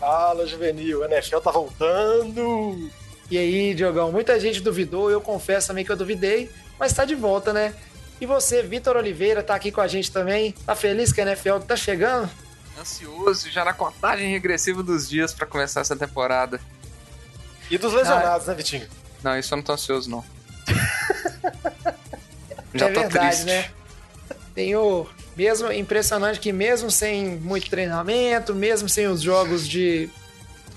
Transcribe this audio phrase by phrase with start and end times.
[0.00, 2.90] Fala, Juvenil, o NFL tá voltando!
[3.30, 7.14] E aí, Diogão, muita gente duvidou, eu confesso também que eu duvidei, mas tá de
[7.14, 7.74] volta, né?
[8.18, 10.52] E você, Vitor Oliveira, tá aqui com a gente também.
[10.64, 12.30] Tá feliz que a NFL tá chegando?
[12.78, 16.58] Ansioso, já na contagem regressiva dos dias para começar essa temporada.
[17.70, 18.88] E dos lesionados, ah, né, Vitinho?
[19.22, 20.24] Não, isso eu não tô ansioso, não.
[22.74, 23.44] já é tô verdade, triste.
[23.44, 23.70] né?
[24.54, 25.06] Tenho
[25.40, 30.10] mesmo impressionante que mesmo sem muito treinamento, mesmo sem os jogos de,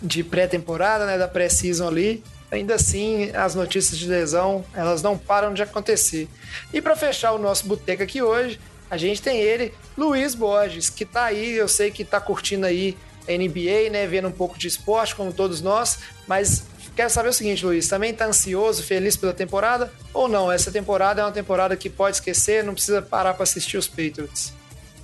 [0.02, 5.53] de pré-temporada, né, da pré-season ali, ainda assim as notícias de lesão, elas não param
[5.53, 6.30] de acontecer.
[6.72, 8.58] E para fechar o nosso boteco aqui hoje,
[8.89, 12.95] a gente tem ele, Luiz Borges, que tá aí, eu sei que tá curtindo aí
[13.28, 16.64] NBA, né, vendo um pouco de esporte como todos nós, mas
[16.95, 20.52] quero saber o seguinte, Luiz, também tá ansioso, feliz pela temporada ou não?
[20.52, 24.53] Essa temporada é uma temporada que pode esquecer, não precisa parar para assistir os Patriots.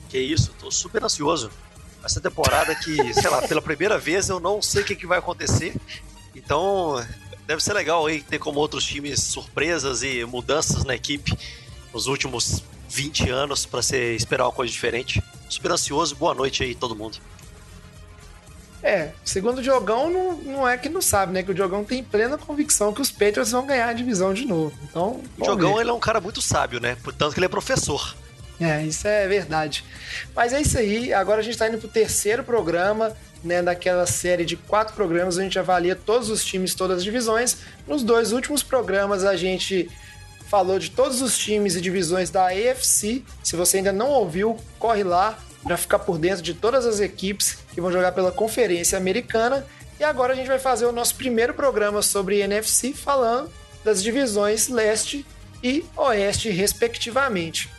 [0.08, 1.52] Que isso, tô super ansioso.
[2.04, 5.20] Essa temporada que, sei lá, pela primeira vez eu não sei o que, que vai
[5.20, 5.76] acontecer.
[6.36, 7.06] Então,
[7.46, 11.38] deve ser legal aí ter como outros times surpresas e mudanças na equipe
[11.94, 15.22] nos últimos 20 anos para ser esperar uma coisa diferente.
[15.50, 17.18] Super ansioso, boa noite aí todo mundo.
[18.82, 21.44] É, segundo o Diogão, não, não é que não sabe, né?
[21.44, 24.74] Que o Diogão tem plena convicção que os Patriots vão ganhar a divisão de novo.
[24.84, 26.96] Então, o Diogão ele é um cara muito sábio, né?
[27.04, 28.16] Portanto que ele é professor.
[28.60, 29.86] É, isso é verdade.
[30.36, 34.06] Mas é isso aí, agora a gente está indo para o terceiro programa né, daquela
[34.06, 37.58] série de quatro programas, a gente avalia todos os times, todas as divisões.
[37.88, 39.90] Nos dois últimos programas a gente
[40.50, 43.24] falou de todos os times e divisões da AFC.
[43.44, 47.58] Se você ainda não ouviu, corre lá para ficar por dentro de todas as equipes
[47.74, 49.66] que vão jogar pela Conferência Americana.
[50.00, 53.52] E agora a gente vai fazer o nosso primeiro programa sobre NFC, falando
[53.84, 55.26] das divisões leste
[55.64, 57.70] e oeste, respectivamente.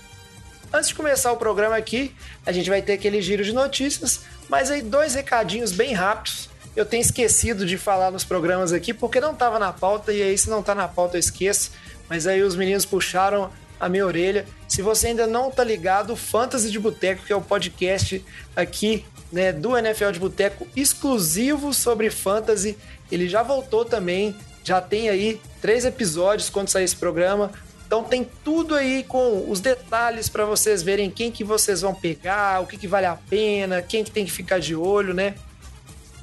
[0.73, 2.15] Antes de começar o programa aqui,
[2.47, 6.49] a gente vai ter aquele giro de notícias, mas aí, dois recadinhos bem rápidos.
[6.77, 10.39] Eu tenho esquecido de falar nos programas aqui porque não estava na pauta, e aí,
[10.39, 11.73] se não está na pauta, eu esqueço.
[12.09, 14.47] Mas aí, os meninos puxaram a minha orelha.
[14.69, 18.23] Se você ainda não tá ligado, Fantasy de Boteco, que é o podcast
[18.55, 22.77] aqui né, do NFL de Boteco exclusivo sobre fantasy,
[23.11, 24.37] ele já voltou também.
[24.63, 27.51] Já tem aí três episódios quando sair esse programa.
[27.87, 32.61] Então tem tudo aí com os detalhes para vocês verem quem que vocês vão pegar,
[32.61, 35.35] o que, que vale a pena, quem que tem que ficar de olho, né?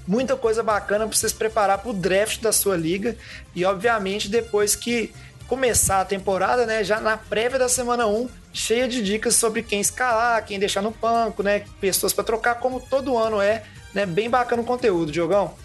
[0.07, 3.18] Muita coisa bacana para vocês preparar para o draft da sua liga
[3.53, 5.13] e obviamente depois que
[5.47, 9.80] começar a temporada, né, já na prévia da semana 1, cheia de dicas sobre quem
[9.80, 13.63] escalar, quem deixar no banco, né, pessoas para trocar, como todo ano é,
[13.94, 15.56] né, bem bacana o conteúdo, Diogão.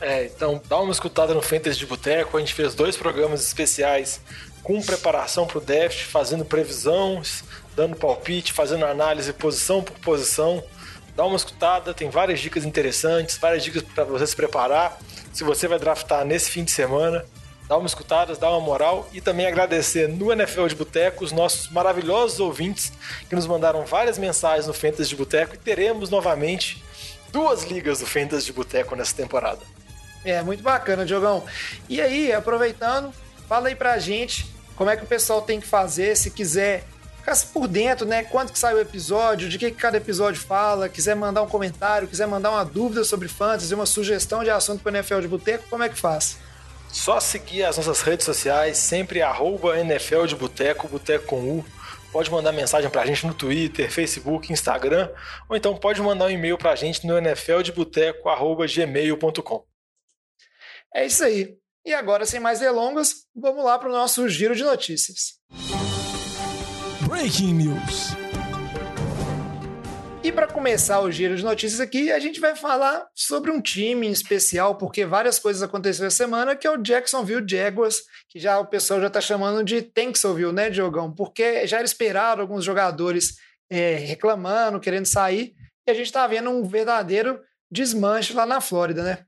[0.00, 4.20] É, então dá uma escutada no Fantasy de Boteco, a gente fez dois programas especiais
[4.62, 7.44] com preparação para o draft, fazendo previsões,
[7.74, 10.62] dando palpite, fazendo análise posição por posição.
[11.16, 14.98] Dá uma escutada, tem várias dicas interessantes, várias dicas para você se preparar.
[15.32, 17.24] Se você vai draftar nesse fim de semana,
[17.72, 21.68] dá uma escutada, dá uma moral e também agradecer no NFL de Boteco os nossos
[21.70, 22.92] maravilhosos ouvintes
[23.28, 26.82] que nos mandaram várias mensagens no Fantasy de Boteco e teremos novamente
[27.32, 29.60] duas ligas do Fantasy de Boteco nessa temporada.
[30.24, 31.44] É, muito bacana, Diogão.
[31.88, 33.12] E aí, aproveitando,
[33.52, 34.46] Fala aí pra gente
[34.76, 36.84] como é que o pessoal tem que fazer se quiser
[37.18, 38.24] ficar por dentro, né?
[38.24, 42.08] Quanto que sai o episódio, de que, que cada episódio fala, quiser mandar um comentário,
[42.08, 45.82] quiser mandar uma dúvida sobre fantasy, uma sugestão de assunto para NFL de Boteco, como
[45.82, 46.38] é que faz?
[46.92, 51.64] Só seguir as nossas redes sociais, sempre arroba NFL de Boteco, Boteco com U.
[52.12, 55.08] Pode mandar mensagem pra gente no Twitter, Facebook, Instagram,
[55.48, 59.64] ou então pode mandar um e-mail pra gente no nfldeboteco.gmail.com.
[60.94, 61.56] É isso aí.
[61.84, 65.40] E agora, sem mais delongas, vamos lá para o nosso giro de notícias.
[67.08, 68.21] Breaking News.
[70.24, 74.06] E para começar o giro de notícias aqui, a gente vai falar sobre um time
[74.06, 78.56] em especial, porque várias coisas aconteceram essa semana, que é o Jacksonville Jaguars, que já
[78.60, 81.12] o pessoal já está chamando de Tanksville, né, Diogão?
[81.12, 83.36] Porque já era esperado alguns jogadores
[83.68, 89.02] é, reclamando, querendo sair, e a gente está vendo um verdadeiro desmanche lá na Flórida,
[89.02, 89.26] né?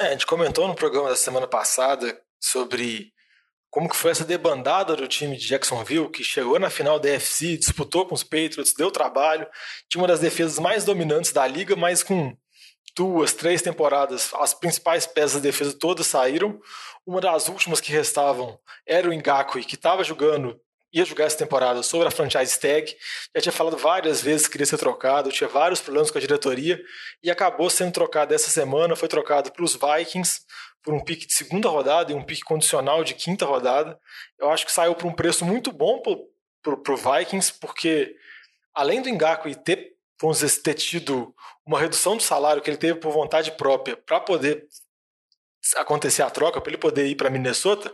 [0.00, 3.12] É, a gente comentou no programa da semana passada sobre
[3.72, 7.56] como que foi essa debandada do time de Jacksonville, que chegou na final da NFC,
[7.56, 9.46] disputou com os Patriots, deu trabalho,
[9.88, 12.36] tinha uma das defesas mais dominantes da liga, mas com
[12.94, 16.60] duas, três temporadas, as principais peças da defesa todas saíram.
[17.06, 20.60] Uma das últimas que restavam era o Ngakwe, que estava jogando,
[20.92, 22.94] ia jogar essa temporada sobre a franchise tag.
[23.34, 26.78] Já tinha falado várias vezes que queria ser trocado, tinha vários problemas com a diretoria
[27.22, 28.94] e acabou sendo trocado essa semana.
[28.94, 30.42] Foi trocado para os Vikings
[30.82, 33.98] por um pique de segunda rodada e um pique condicional de quinta rodada.
[34.38, 36.02] Eu acho que saiu por um preço muito bom
[36.62, 38.14] para o Vikings, porque
[38.74, 39.92] além do Ngakwe ter
[40.22, 41.34] vamos dizer, ter tido
[41.66, 44.66] uma redução do salário que ele teve por vontade própria para poder
[45.76, 47.92] acontecer a troca, para ele poder ir para Minnesota,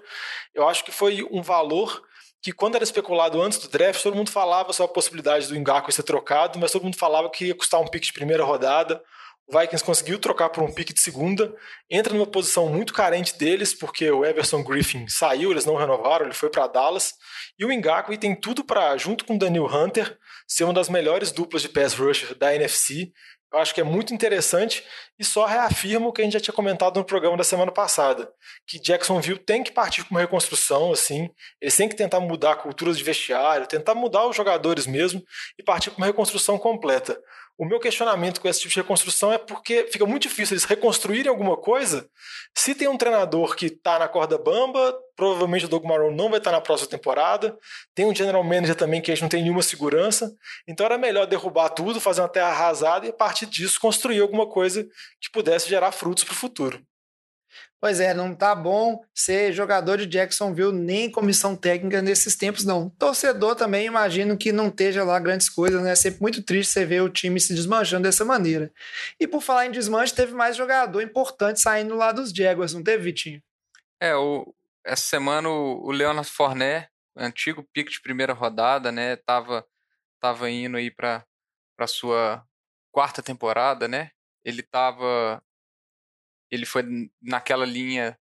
[0.55, 2.03] eu acho que foi um valor
[2.41, 5.93] que quando era especulado antes do draft, todo mundo falava sobre a possibilidade do Ngakwe
[5.93, 9.03] ser trocado, mas todo mundo falava que ia custar um pick de primeira rodada.
[9.51, 11.55] O Vikings conseguiu trocar por um pick de segunda,
[11.89, 16.35] entra numa posição muito carente deles, porque o Everson Griffin saiu, eles não renovaram, ele
[16.35, 17.15] foi para Dallas,
[17.59, 21.33] e o Ngakwe tem tudo para, junto com o Daniel Hunter, ser uma das melhores
[21.33, 23.11] duplas de pass rusher da NFC.
[23.51, 24.85] Eu acho que é muito interessante
[25.19, 28.31] e só reafirma o que a gente já tinha comentado no programa da semana passada,
[28.67, 32.57] que Jacksonville tem que partir com uma reconstrução, assim, eles têm que tentar mudar a
[32.57, 35.23] cultura de vestiário, tentar mudar os jogadores mesmo
[35.59, 37.19] e partir com uma reconstrução completa.
[37.59, 41.29] O meu questionamento com esse tipo de reconstrução é porque fica muito difícil eles reconstruírem
[41.29, 42.09] alguma coisa
[42.57, 46.39] se tem um treinador que está na corda bamba, provavelmente o Doug Marrone não vai
[46.39, 47.59] estar tá na próxima temporada,
[47.97, 50.33] tem um general manager também que a gente não tem nenhuma segurança,
[50.69, 54.47] então era melhor derrubar tudo, fazer uma terra arrasada e a partir disso construir alguma
[54.47, 54.85] coisa
[55.21, 56.81] que pudesse gerar frutos para o futuro.
[57.81, 62.91] Pois é, não tá bom ser jogador de Jacksonville nem comissão técnica nesses tempos, não.
[62.91, 65.93] Torcedor também, imagino que não esteja lá grandes coisas, né?
[65.93, 68.73] É sempre muito triste você ver o time se desmanchando dessa maneira.
[69.21, 73.05] E por falar em desmanche, teve mais jogador importante saindo lá dos Jaguars, não teve,
[73.05, 73.41] Vitinho?
[74.01, 74.53] É, o,
[74.85, 79.15] essa semana o Leonard Fournette, antigo pique de primeira rodada, né?
[79.17, 79.65] Tava,
[80.21, 81.25] tava indo aí para
[81.87, 82.45] sua
[82.91, 84.11] quarta temporada, né?
[84.45, 85.41] Ele tava
[86.51, 86.85] ele foi
[87.23, 88.19] naquela linha,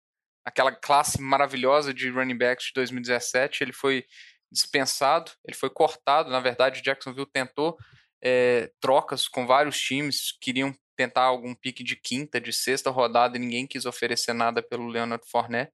[0.45, 3.63] aquela classe maravilhosa de running backs de 2017.
[3.63, 4.05] Ele foi
[4.51, 6.29] dispensado, ele foi cortado.
[6.29, 7.77] Na verdade, Jacksonville tentou
[8.23, 13.39] é, trocas com vários times, queriam tentar algum pique de quinta, de sexta rodada e
[13.39, 15.73] ninguém quis oferecer nada pelo Leonard Fournette.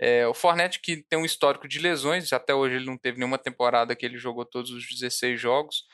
[0.00, 3.38] É, o Fournette que tem um histórico de lesões, até hoje ele não teve nenhuma
[3.38, 5.84] temporada que ele jogou todos os 16 jogos.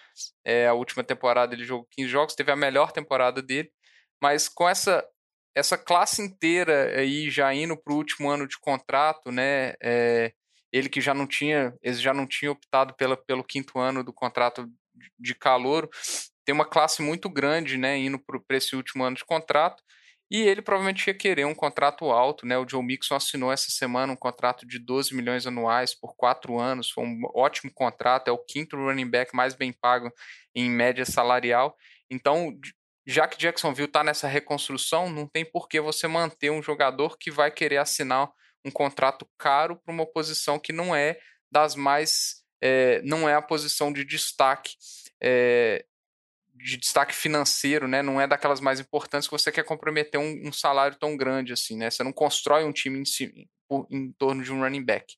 [0.45, 3.71] É, a última temporada ele jogou 15 jogos, teve a melhor temporada dele,
[4.21, 5.03] mas com essa
[5.55, 9.75] essa classe inteira aí já indo para o último ano de contrato, né?
[9.83, 10.33] É,
[10.73, 14.13] ele que já não tinha, ele já não tinha optado pela, pelo quinto ano do
[14.13, 14.69] contrato
[15.19, 15.89] de calor,
[16.45, 17.97] tem uma classe muito grande, né?
[17.97, 19.83] Indo para esse último ano de contrato.
[20.31, 22.59] E ele provavelmente ia querer um contrato alto, né?
[22.59, 26.91] O Joe Mixon assinou essa semana um contrato de 12 milhões anuais por quatro anos.
[26.91, 30.11] Foi um ótimo contrato, é o quinto running back mais bem pago
[30.55, 31.77] em média salarial.
[32.11, 32.59] Então,
[33.07, 37.31] já que Jacksonville está nessa reconstrução, não tem por que você manter um jogador que
[37.31, 38.31] vai querer assinar
[38.65, 41.19] um contrato caro para uma posição que não é
[41.51, 42.43] das mais.
[42.63, 44.75] É, não é a posição de destaque.
[45.21, 45.85] É,
[46.55, 48.01] de destaque financeiro, né?
[48.01, 51.77] Não é daquelas mais importantes que você quer comprometer um, um salário tão grande assim,
[51.77, 51.91] né?
[51.91, 53.49] Você não constrói um time em, si,
[53.91, 55.15] em torno de um running back.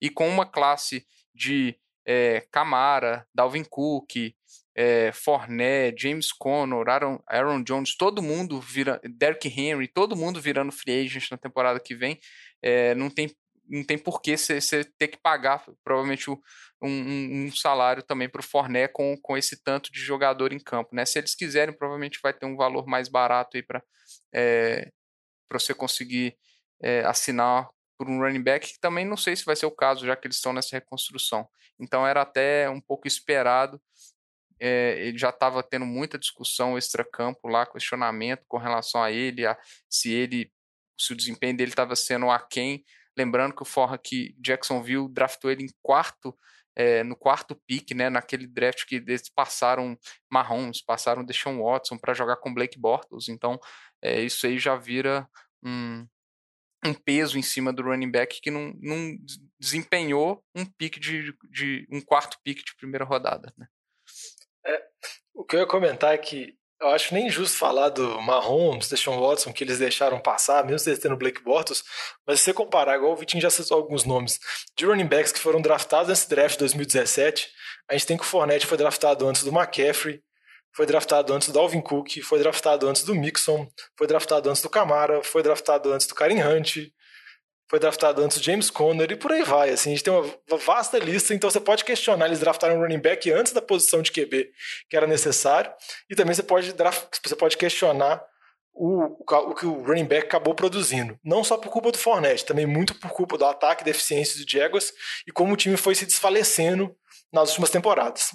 [0.00, 4.34] E com uma classe de é, Camara, Dalvin Cook,
[4.74, 10.72] é, Fournette, James Conner, Aaron, Aaron, Jones, todo mundo vira, Derrick Henry, todo mundo virando
[10.72, 12.18] free agent na temporada que vem,
[12.62, 13.30] é, não tem
[13.68, 16.36] não tem por que você ter que pagar provavelmente um,
[16.82, 20.94] um, um salário também para o Forné com, com esse tanto de jogador em campo.
[20.94, 21.06] Né?
[21.06, 23.82] Se eles quiserem, provavelmente vai ter um valor mais barato aí para
[24.34, 24.90] é,
[25.50, 26.36] você conseguir
[26.82, 30.04] é, assinar por um running back, que também não sei se vai ser o caso,
[30.04, 31.48] já que eles estão nessa reconstrução.
[31.80, 33.80] Então era até um pouco esperado
[34.64, 39.58] é, ele já estava tendo muita discussão extra-campo lá, questionamento com relação a ele, a,
[39.90, 40.52] se ele,
[40.96, 42.84] se o desempenho dele estava sendo aquém.
[43.18, 46.38] Lembrando que o Forra que Jacksonville draftou ele em quarto,
[46.76, 49.98] é, no quarto pick, né, naquele draft que eles passaram
[50.30, 53.28] Mahomes, passaram Deshaun Watson para jogar com Blake Bortles.
[53.28, 53.58] Então,
[54.00, 55.28] é, isso aí já vira
[55.60, 56.06] um,
[56.84, 59.18] um peso em cima do running back que não, não
[59.58, 63.66] desempenhou um pick de, de um quarto pick de primeira rodada, né?
[64.66, 64.82] É,
[65.34, 69.20] o que eu ia comentar é que eu acho nem justo falar do Mahomes, Deshaun
[69.20, 71.84] Watson, que eles deixaram passar, mesmo eles tendo Blake Bortles,
[72.26, 74.40] mas se você comparar, igual o Vitinho já citou alguns nomes,
[74.76, 77.48] de running backs que foram draftados nesse draft de 2017,
[77.88, 80.20] a gente tem que o Fournette foi draftado antes do McCaffrey,
[80.74, 84.70] foi draftado antes do Alvin Cook, foi draftado antes do Mixon, foi draftado antes do
[84.70, 86.78] Camara, foi draftado antes do Karim Hunt,
[87.72, 89.70] foi draftado antes do James Conner e por aí vai.
[89.70, 92.98] Assim, a gente tem uma vasta lista, então você pode questionar eles draftarem um running
[92.98, 94.52] back antes da posição de QB
[94.90, 95.72] que era necessário,
[96.10, 98.22] e também você pode, draft, você pode questionar
[98.74, 101.18] o, o que o running back acabou produzindo.
[101.24, 104.92] Não só por culpa do Fournette, também muito por culpa do ataque deficiência do Jaguars
[105.26, 106.94] e como o time foi se desfalecendo
[107.32, 108.32] nas últimas temporadas.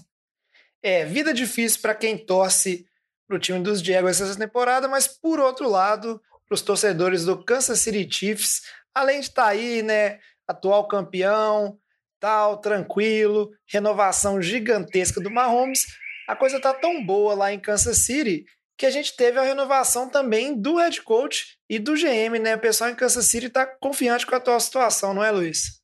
[0.81, 2.87] É, vida difícil para quem torce
[3.27, 7.43] para o time dos Jaguars essa temporada, mas por outro lado, para os torcedores do
[7.43, 8.63] Kansas City Chiefs,
[8.99, 11.79] além de estar tá aí, né, atual campeão,
[12.19, 15.85] tal, tranquilo, renovação gigantesca do Mahomes,
[16.27, 18.45] a coisa tá tão boa lá em Kansas City
[18.77, 22.55] que a gente teve a renovação também do head coach e do GM, né?
[22.55, 25.81] O pessoal em Kansas City tá confiante com a atual situação, não é, Luiz?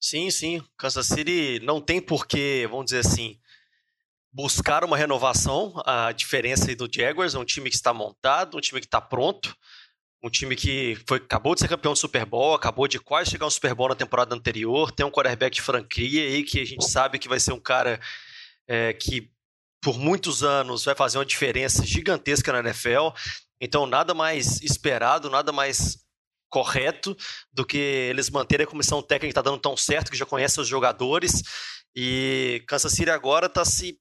[0.00, 0.62] Sim, sim.
[0.78, 3.40] Kansas City não tem porquê, vamos dizer assim,
[4.32, 5.74] buscar uma renovação.
[5.84, 9.56] A diferença do Jaguars é um time que está montado, um time que está pronto,
[10.26, 13.44] um time que foi, acabou de ser campeão do Super Bowl, acabou de quase chegar
[13.44, 16.84] ao Super Bowl na temporada anterior, tem um quarterback de franquia aí que a gente
[16.84, 18.00] sabe que vai ser um cara
[18.66, 19.30] é, que
[19.80, 23.10] por muitos anos vai fazer uma diferença gigantesca na NFL.
[23.60, 25.98] Então, nada mais esperado, nada mais
[26.50, 27.16] correto
[27.52, 30.60] do que eles manterem a comissão técnica que está dando tão certo, que já conhece
[30.60, 31.40] os jogadores.
[31.94, 33.96] E Kansas City agora está se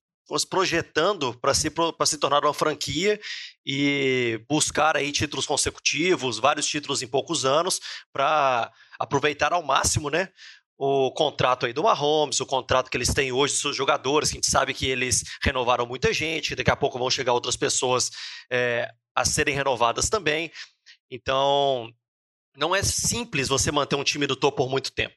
[0.49, 1.71] projetando para se,
[2.05, 3.19] se tornar uma franquia
[3.65, 7.79] e buscar aí títulos consecutivos, vários títulos em poucos anos,
[8.11, 10.29] para aproveitar ao máximo né,
[10.77, 14.35] o contrato aí do Mahomes, o contrato que eles têm hoje dos seus jogadores, que
[14.35, 18.11] a gente sabe que eles renovaram muita gente, daqui a pouco vão chegar outras pessoas
[18.51, 20.51] é, a serem renovadas também.
[21.09, 21.89] Então,
[22.57, 25.15] não é simples você manter um time do topo por muito tempo.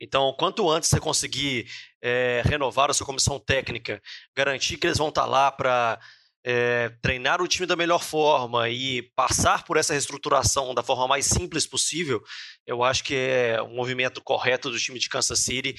[0.00, 1.66] Então, quanto antes você conseguir
[2.02, 4.02] é, renovar a sua comissão técnica,
[4.36, 5.98] garantir que eles vão estar lá para
[6.44, 11.26] é, treinar o time da melhor forma e passar por essa reestruturação da forma mais
[11.26, 12.22] simples possível,
[12.66, 15.74] eu acho que é um movimento correto do time de Kansas City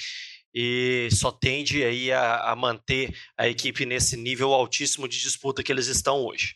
[0.54, 5.72] e só tende aí a, a manter a equipe nesse nível altíssimo de disputa que
[5.72, 6.56] eles estão hoje.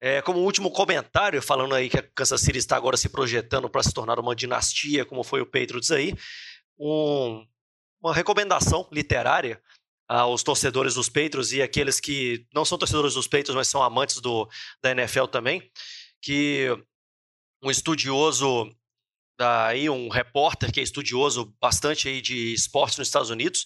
[0.00, 3.82] É, como último comentário, falando aí que a Kansas City está agora se projetando para
[3.82, 6.14] se tornar uma dinastia, como foi o Patriots aí,
[6.78, 7.46] um,
[8.00, 9.60] uma recomendação literária
[10.08, 14.20] aos torcedores dos Patriots e aqueles que não são torcedores dos Patriots, mas são amantes
[14.20, 14.48] do,
[14.82, 15.70] da NFL também,
[16.20, 16.68] que
[17.62, 18.70] um estudioso
[19.38, 23.64] daí um repórter que é estudioso bastante aí de esportes nos Estados Unidos,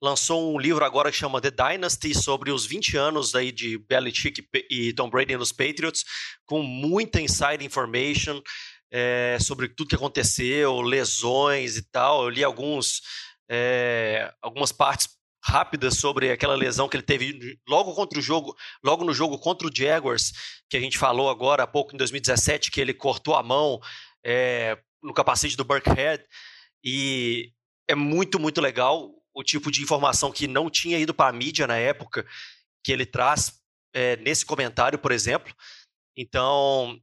[0.00, 4.46] lançou um livro agora que chama The Dynasty sobre os 20 anos aí de Belichick
[4.70, 6.04] e Tom Brady nos Patriots,
[6.46, 8.40] com muita inside information
[8.90, 12.24] é, sobre tudo que aconteceu, lesões e tal.
[12.24, 13.02] Eu li alguns
[13.48, 15.08] é, algumas partes
[15.42, 18.54] rápidas sobre aquela lesão que ele teve logo contra o jogo,
[18.84, 20.32] logo no jogo contra o Jaguars,
[20.68, 23.80] que a gente falou agora há pouco em 2017, que ele cortou a mão
[24.24, 26.22] é, no capacete do Burkhead.
[26.84, 27.52] E
[27.88, 31.66] é muito, muito legal o tipo de informação que não tinha ido para a mídia
[31.66, 32.26] na época,
[32.84, 33.52] que ele traz
[33.94, 35.54] é, nesse comentário, por exemplo.
[36.16, 37.00] Então,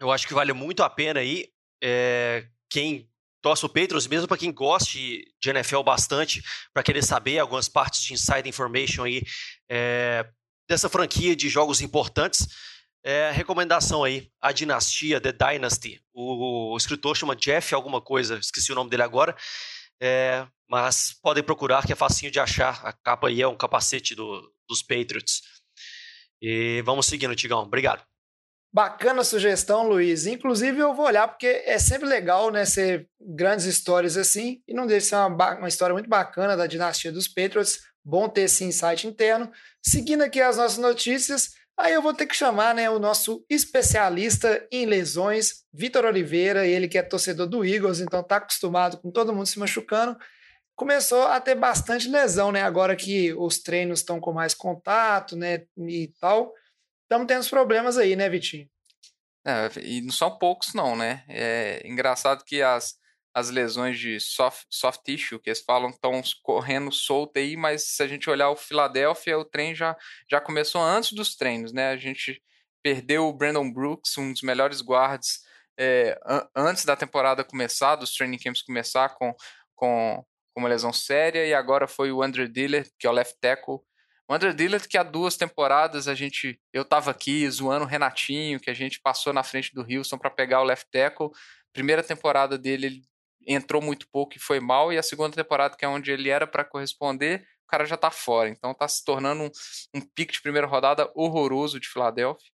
[0.00, 1.48] eu acho que vale muito a pena aí.
[1.82, 3.08] É, quem
[3.42, 8.02] torce o Patriots, mesmo para quem goste de NFL bastante, para querer saber algumas partes
[8.02, 9.22] de inside information aí
[9.70, 10.28] é,
[10.68, 12.48] dessa franquia de jogos importantes.
[13.04, 16.00] É, recomendação aí, a Dinastia, The Dynasty.
[16.12, 19.36] O, o, escritor chama Jeff alguma coisa, esqueci o nome dele agora.
[20.02, 22.84] É, mas podem procurar que é facinho de achar.
[22.84, 25.40] A capa aí é um capacete do, dos Patriots.
[26.42, 27.62] E vamos seguindo, Tigão.
[27.62, 28.04] Obrigado.
[28.76, 30.26] Bacana sugestão, Luiz.
[30.26, 34.86] Inclusive, eu vou olhar, porque é sempre legal, né, ser grandes histórias assim, e não
[34.86, 37.78] deixa ser uma, uma história muito bacana da dinastia dos Patriots.
[38.04, 39.50] Bom ter esse insight interno.
[39.82, 44.62] Seguindo aqui as nossas notícias, aí eu vou ter que chamar, né, o nosso especialista
[44.70, 49.32] em lesões, Vitor Oliveira, ele que é torcedor do Eagles, então tá acostumado com todo
[49.32, 50.18] mundo se machucando.
[50.74, 55.62] Começou a ter bastante lesão, né, agora que os treinos estão com mais contato, né,
[55.78, 56.52] e tal
[57.06, 58.68] estamos tendo os problemas aí, né, Vitinho?
[59.46, 61.24] É, e não são poucos, não, né?
[61.28, 62.96] É engraçado que as,
[63.32, 68.02] as lesões de soft, soft tissue, que eles falam, estão correndo solto aí, mas se
[68.02, 69.96] a gente olhar o Philadelphia, o trem já,
[70.28, 71.90] já começou antes dos treinos, né?
[71.90, 72.42] A gente
[72.82, 75.40] perdeu o Brandon Brooks, um dos melhores guards,
[75.78, 79.32] é, an antes da temporada começar, dos training camps começar com,
[79.76, 83.36] com, com uma lesão séria, e agora foi o Andrew Diller, que é o left
[83.40, 83.78] tackle,
[84.28, 88.58] o André Dillard, que há duas temporadas a gente, eu tava aqui zoando o Renatinho,
[88.58, 91.30] que a gente passou na frente do Houston para pegar o left tackle.
[91.72, 93.02] Primeira temporada dele, ele
[93.46, 96.46] entrou muito pouco e foi mal, e a segunda temporada, que é onde ele era
[96.46, 98.48] para corresponder, o cara já tá fora.
[98.48, 99.50] Então tá se tornando um,
[99.94, 102.50] um pique de primeira rodada horroroso de Filadélfia.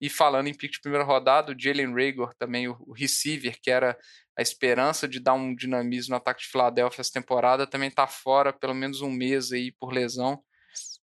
[0.00, 3.70] E falando em pique de primeira rodada, o Jalen Rager, também o, o receiver, que
[3.70, 3.98] era
[4.38, 8.52] a esperança de dar um dinamismo no ataque de Filadélfia essa temporada, também tá fora
[8.52, 10.40] pelo menos um mês aí por lesão.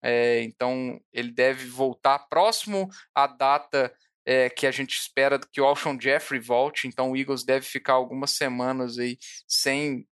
[0.02, 3.94] É, então ele deve voltar próximo à data
[4.26, 7.94] é, que a gente espera que o Alshon Jeffrey volte, então o Eagles deve ficar
[7.94, 10.06] algumas semanas aí sem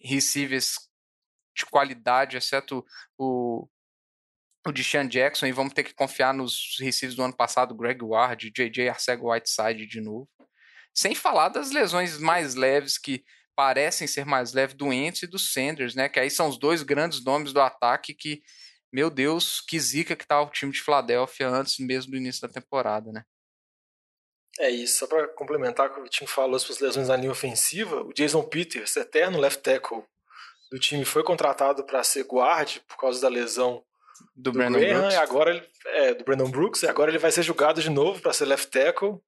[0.00, 0.88] receivers
[1.56, 2.84] de qualidade, exceto
[3.18, 3.68] o,
[4.66, 8.50] o Deshaun Jackson, e vamos ter que confiar nos receivers do ano passado, Greg Ward,
[8.50, 10.28] JJ Arcega-Whiteside de novo.
[10.94, 15.38] Sem falar das lesões mais leves que parecem ser mais leves do Ents e do
[15.38, 16.08] Sanders, né?
[16.08, 18.40] Que aí são os dois grandes nomes do ataque que,
[18.92, 22.48] meu Deus, que zica que tá o time de Filadélfia antes mesmo do início da
[22.52, 23.24] temporada, né?
[24.60, 27.30] É isso, só para complementar o que o time falou sobre as lesões na linha
[27.30, 30.02] ofensiva, o Jason Peters, eterno left tackle
[30.70, 33.84] do time, foi contratado para ser guard por causa da lesão
[34.34, 35.14] Do, do Brandon Graham, Brooks.
[35.14, 38.20] e agora ele, é, do Brandon Brooks, e agora ele vai ser julgado de novo
[38.20, 39.20] para ser left tackle.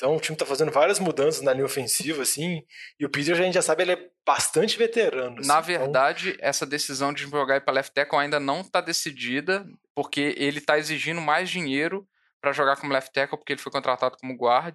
[0.00, 2.64] Então o time tá fazendo várias mudanças na linha ofensiva, assim,
[2.98, 5.36] e o Peters a gente já sabe, ele é bastante veterano.
[5.44, 9.66] Na assim, então- verdade, essa decisão de jogar para left tackle ainda não está decidida,
[9.94, 12.08] porque ele está exigindo mais dinheiro
[12.40, 14.74] para jogar como left tackle, porque ele foi contratado como guard.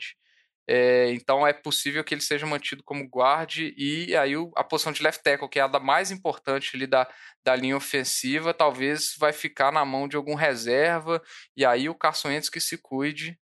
[0.68, 5.02] É, então é possível que ele seja mantido como guard e aí a posição de
[5.02, 7.08] left tackle, que é a da mais importante ali da,
[7.44, 11.20] da linha ofensiva, talvez vai ficar na mão de algum reserva
[11.58, 13.40] e aí o Carson Wentz que se cuide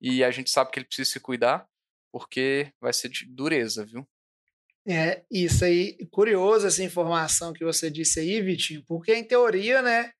[0.00, 1.66] e a gente sabe que ele precisa se cuidar
[2.12, 4.06] porque vai ser de dureza, viu?
[4.88, 10.12] É, isso aí, curioso essa informação que você disse aí, Vitinho, porque em teoria, né,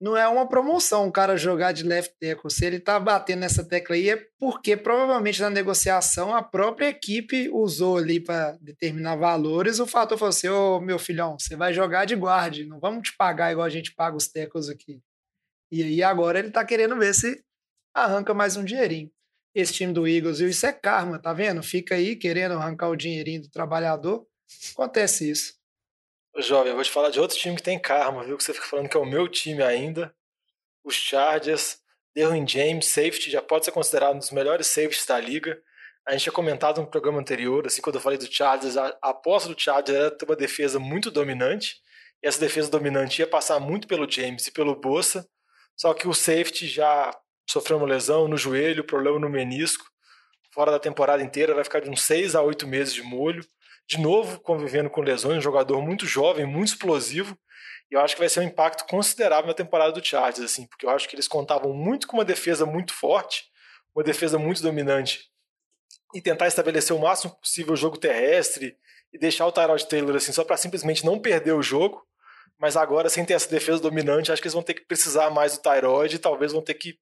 [0.00, 2.50] não é uma promoção o cara jogar de left tackle.
[2.50, 7.48] Se ele tá batendo nessa tecla aí é porque provavelmente na negociação a própria equipe
[7.50, 9.78] usou ali para determinar valores.
[9.78, 13.16] O fator falou assim: ô meu filhão, você vai jogar de guard, não vamos te
[13.16, 15.00] pagar igual a gente paga os tackles aqui.
[15.72, 17.42] E aí agora ele tá querendo ver se
[17.94, 19.10] arranca mais um dinheirinho.
[19.54, 20.48] Esse time do Eagles, viu?
[20.48, 21.62] Isso é karma, tá vendo?
[21.62, 24.26] Fica aí querendo arrancar o dinheirinho do trabalhador.
[24.72, 25.54] Acontece isso.
[26.38, 28.36] Jovem, eu vou te falar de outro time que tem karma, viu?
[28.36, 30.12] Que você fica falando que é o meu time ainda.
[30.82, 31.78] Os Chargers,
[32.14, 35.62] Derwin James, safety, já pode ser considerado um dos melhores safeties da liga.
[36.06, 39.48] A gente tinha comentado no programa anterior, assim, quando eu falei do Chargers, a aposta
[39.48, 41.76] do Chargers era ter uma defesa muito dominante.
[42.22, 45.26] E essa defesa dominante ia passar muito pelo James e pelo Bossa.
[45.76, 47.10] Só que o safety já
[47.46, 49.84] sofreu uma lesão no joelho, problema no menisco.
[50.52, 53.44] Fora da temporada inteira, vai ficar de uns 6 a 8 meses de molho
[53.86, 57.36] de novo convivendo com lesões, um jogador muito jovem, muito explosivo,
[57.90, 60.86] e eu acho que vai ser um impacto considerável na temporada do Chargers, assim, porque
[60.86, 63.44] eu acho que eles contavam muito com uma defesa muito forte,
[63.94, 65.30] uma defesa muito dominante,
[66.14, 68.76] e tentar estabelecer o máximo possível o jogo terrestre
[69.12, 72.02] e deixar o Tyrod Taylor assim só para simplesmente não perder o jogo,
[72.58, 75.56] mas agora sem ter essa defesa dominante, acho que eles vão ter que precisar mais
[75.56, 76.98] do Tyrod e talvez vão ter que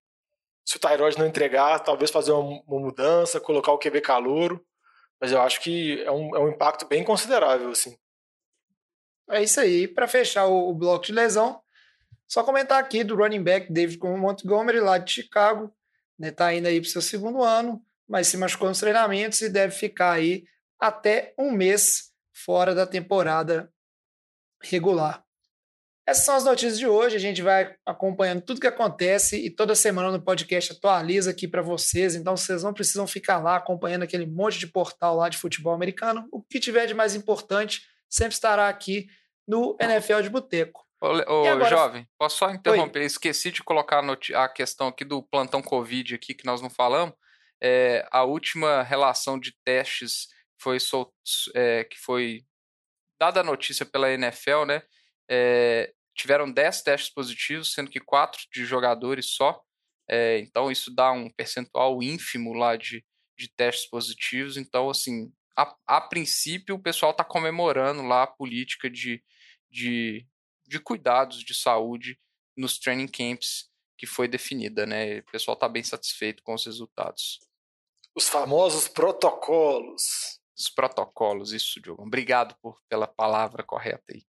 [0.65, 4.65] se o Tyrod não entregar, talvez fazer uma, uma mudança, colocar o QB calouro,
[5.21, 7.97] mas eu acho que é um, é um impacto bem considerável, assim.
[9.31, 9.87] É isso aí.
[9.87, 11.61] Para fechar o, o, bloco de lesão,
[12.27, 15.73] só comentar aqui do running back David Montgomery, lá de Chicago.
[16.19, 19.49] Né, tá indo aí para o seu segundo ano, mas se machucou nos treinamentos e
[19.49, 20.45] deve ficar aí
[20.79, 23.73] até um mês fora da temporada
[24.61, 25.25] regular.
[26.07, 27.17] Essas são as notícias de hoje.
[27.17, 31.63] A gente vai acompanhando tudo que acontece e toda semana no podcast atualiza aqui para
[31.63, 32.15] vocês.
[32.15, 36.27] Então vocês não precisam ficar lá acompanhando aquele monte de portal lá de futebol americano.
[36.33, 39.07] O que tiver de mais importante sempre estará aqui
[39.47, 40.85] no NFL de Boteco.
[41.01, 41.71] Ô, ô agora...
[41.71, 43.01] jovem, posso só interromper?
[43.01, 43.07] Oi.
[43.07, 47.15] Esqueci de colocar a questão aqui do plantão Covid aqui que nós não falamos.
[47.61, 50.29] É, a última relação de testes
[50.61, 51.13] foi sol...
[51.55, 52.45] é, que foi
[53.21, 54.83] dada a notícia pela NFL, né?
[55.29, 59.63] É, tiveram 10 testes positivos, sendo que 4 de jogadores só.
[60.09, 63.05] É, então, isso dá um percentual ínfimo lá de,
[63.37, 64.57] de testes positivos.
[64.57, 69.23] Então, assim, a, a princípio, o pessoal está comemorando lá a política de,
[69.71, 70.27] de,
[70.67, 72.19] de cuidados de saúde
[72.57, 75.21] nos training camps que foi definida, né?
[75.21, 77.39] O pessoal está bem satisfeito com os resultados.
[78.15, 80.41] Os famosos protocolos.
[80.59, 82.03] Os protocolos, isso, Diogo.
[82.03, 84.25] Obrigado por, pela palavra correta aí.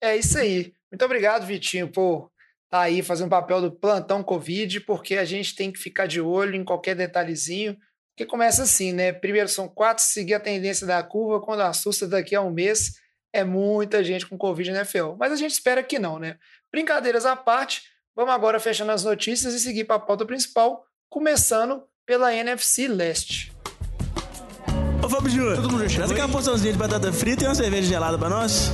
[0.00, 0.72] É isso aí.
[0.90, 2.30] Muito obrigado, Vitinho, por
[2.64, 6.06] estar tá aí fazendo o papel do plantão Covid, porque a gente tem que ficar
[6.06, 7.76] de olho em qualquer detalhezinho.
[8.14, 9.12] Porque começa assim, né?
[9.12, 12.94] Primeiro são quatro, seguir a tendência da curva, quando assusta daqui a um mês,
[13.32, 15.16] é muita gente com Covid na NFL.
[15.18, 16.36] Mas a gente espera que não, né?
[16.72, 17.82] Brincadeiras à parte,
[18.14, 23.52] vamos agora fechando as notícias e seguir para a pauta principal, começando pela NFC Leste.
[25.04, 27.86] Ô Fábio Júnior, todo mundo traz aqui uma porçãozinha de batata frita e uma cerveja
[27.86, 28.72] gelada para nós.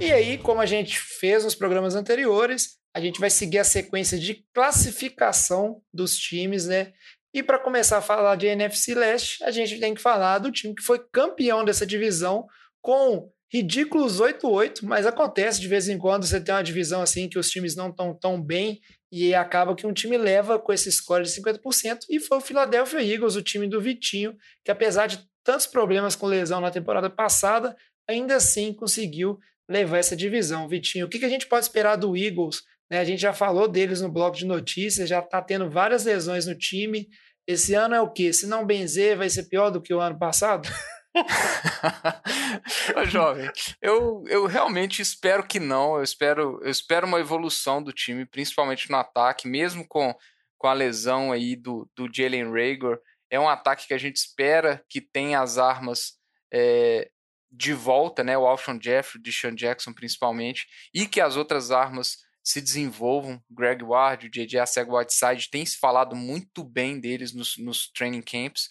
[0.00, 4.18] E aí, como a gente fez nos programas anteriores, a gente vai seguir a sequência
[4.18, 6.92] de classificação dos times, né?
[7.32, 10.74] E para começar a falar de NFC Leste, a gente tem que falar do time
[10.74, 12.46] que foi campeão dessa divisão
[12.80, 17.38] com ridículos 8-8, mas acontece de vez em quando você tem uma divisão assim que
[17.38, 18.80] os times não estão tão bem
[19.10, 23.00] e acaba que um time leva com esse score de 50% e foi o Philadelphia
[23.00, 27.76] Eagles, o time do Vitinho, que apesar de tantos problemas com lesão na temporada passada,
[28.08, 30.68] ainda assim conseguiu levar essa divisão.
[30.68, 32.62] Vitinho, o que a gente pode esperar do Eagles?
[32.90, 36.46] Né, a gente já falou deles no bloco de notícias, já está tendo várias lesões
[36.46, 37.08] no time.
[37.46, 38.32] Esse ano é o quê?
[38.32, 40.68] Se não benzer, vai ser pior do que o ano passado?
[42.96, 43.48] Ô, jovem,
[43.80, 45.96] eu, eu realmente espero que não.
[45.96, 50.14] Eu espero, eu espero uma evolução do time, principalmente no ataque, mesmo com,
[50.58, 52.98] com a lesão aí do, do Jalen Rager.
[53.30, 56.14] É um ataque que a gente espera que tenha as armas
[56.52, 57.10] é,
[57.56, 58.36] de volta, né?
[58.36, 63.42] O Alshon Jeffrey, o Deshaun Jackson principalmente, e que as outras armas se desenvolvam.
[63.50, 68.20] Greg Ward, o JJ Asseg Whiteside, tem se falado muito bem deles nos, nos training
[68.20, 68.68] camps.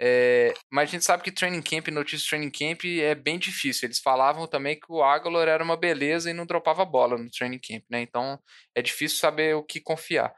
[0.00, 3.86] É, mas a gente sabe que training camp, notícia training camp é bem difícil.
[3.86, 7.58] Eles falavam também que o Aguilar era uma beleza e não dropava bola no training
[7.58, 8.00] camp, né?
[8.02, 8.38] Então
[8.72, 10.32] é difícil saber o que confiar.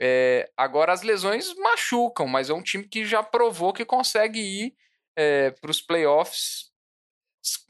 [0.00, 4.74] É, agora as lesões machucam, mas é um time que já provou que consegue ir
[5.16, 6.73] é, para os playoffs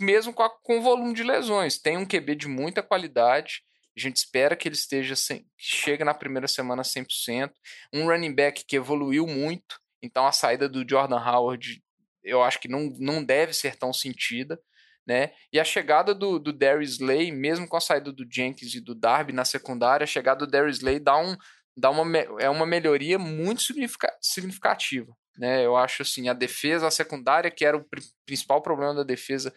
[0.00, 1.78] mesmo com, a, com o volume de lesões.
[1.78, 3.62] Tem um QB de muita qualidade.
[3.96, 7.52] A gente espera que ele esteja sem, que chegue na primeira semana 100%.
[7.92, 9.80] Um running back que evoluiu muito.
[10.02, 11.82] Então a saída do Jordan Howard
[12.24, 14.58] eu acho que não, não deve ser tão sentida.
[15.06, 15.32] Né?
[15.52, 18.94] E a chegada do, do Darius Slay, mesmo com a saída do Jenkins e do
[18.94, 21.37] Darby na secundária, a chegada do Darius Slay dá, um,
[21.76, 25.14] dá uma, é uma melhoria muito significativa.
[25.37, 25.64] Né?
[25.64, 27.87] Eu acho assim, a defesa, a secundária, que era o
[28.25, 29.55] principal problema da defesa,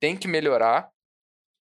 [0.00, 0.90] tem que melhorar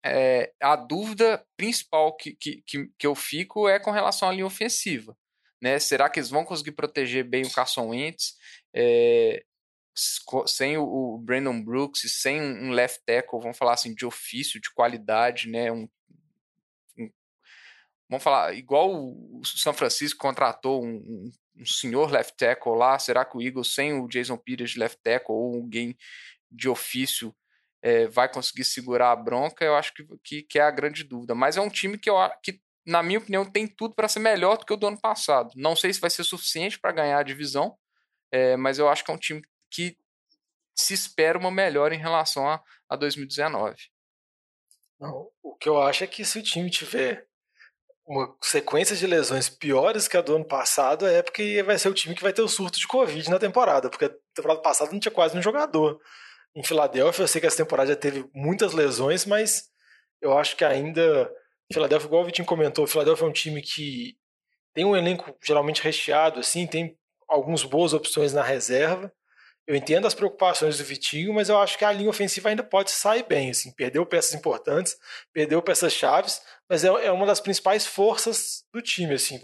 [0.05, 5.17] é, a dúvida principal que, que, que, eu fico é com relação à linha ofensiva.
[5.61, 5.79] Né?
[5.79, 8.37] Será que eles vão conseguir proteger bem o Carson Wentz
[8.75, 9.43] é,
[10.47, 14.73] sem o, Brandon Brooks e sem um left tackle, vamos falar assim, de ofício, de
[14.73, 15.73] qualidade, né?
[15.73, 15.89] Um,
[16.99, 17.11] um,
[18.09, 23.37] vamos falar, igual o São Francisco contratou um, um, senhor left tackle lá, será que
[23.37, 25.97] o Eagles sem o Jason Peters de left tackle ou alguém
[26.51, 27.35] de ofício
[27.83, 31.35] é, vai conseguir segurar a bronca, eu acho que, que, que, é a grande dúvida.
[31.35, 34.57] Mas é um time que, eu, que na minha opinião, tem tudo para ser melhor
[34.57, 35.51] do que o do ano passado.
[35.57, 37.77] Não sei se vai ser suficiente para ganhar a divisão,
[38.31, 39.99] é, mas eu acho que é um time que
[40.75, 43.77] se espera uma melhora em relação a, a 2019.
[45.01, 47.26] Não, o que eu acho é que se o time tiver
[48.07, 51.95] uma sequência de lesões piores que a do ano passado, é porque vai ser o
[51.95, 55.01] time que vai ter o surto de Covid na temporada, porque a temporada passada não
[55.01, 55.99] tinha quase um jogador
[56.55, 57.23] em Filadélfia.
[57.23, 59.65] Eu sei que essa temporada já teve muitas lesões, mas
[60.21, 61.31] eu acho que ainda.
[61.73, 64.17] Filadélfia, igual o Vitinho comentou, Filadélfia é um time que
[64.73, 66.97] tem um elenco geralmente recheado, assim, tem
[67.29, 69.13] algumas boas opções na reserva.
[69.67, 72.93] Eu entendo as preocupações do Vitinho, mas eu acho que a linha ofensiva ainda pode
[72.93, 73.51] sair bem.
[73.51, 74.97] Assim, perdeu peças importantes,
[75.33, 79.15] perdeu peças chaves, mas é, é uma das principais forças do time.
[79.15, 79.41] Assim,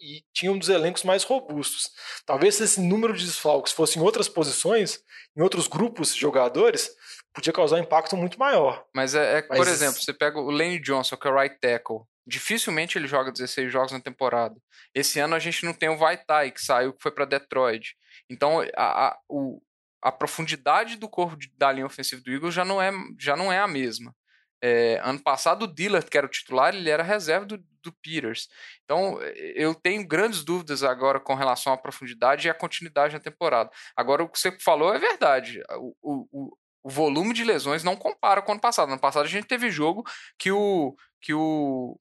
[0.00, 1.90] e tinha um dos elencos mais robustos.
[2.24, 5.00] Talvez se esse número de desfalques fosse em outras posições,
[5.36, 6.90] em outros grupos de jogadores,
[7.32, 8.84] podia causar um impacto muito maior.
[8.94, 9.58] Mas é, é mas...
[9.58, 12.02] por exemplo, você pega o Lane Johnson, que é o right tackle.
[12.24, 14.54] Dificilmente ele joga 16 jogos na temporada.
[14.94, 17.96] Esse ano a gente não tem o Vaitai, que saiu, que foi para Detroit.
[18.30, 19.60] Então, a, a, o,
[20.00, 23.52] a profundidade do corpo de, da linha ofensiva do Eagles já não é, já não
[23.52, 24.14] é a mesma.
[24.62, 28.48] É, ano passado, o Dillard, que era o titular, ele era reserva do, do, Peters.
[28.84, 29.20] Então,
[29.56, 33.70] eu tenho grandes dúvidas agora com relação à profundidade e à continuidade na temporada.
[33.96, 35.60] Agora, o que você falou é verdade.
[36.00, 38.86] O, o, o volume de lesões não compara com o ano passado.
[38.86, 40.04] No ano passado, a gente teve jogo
[40.38, 41.98] que o, que o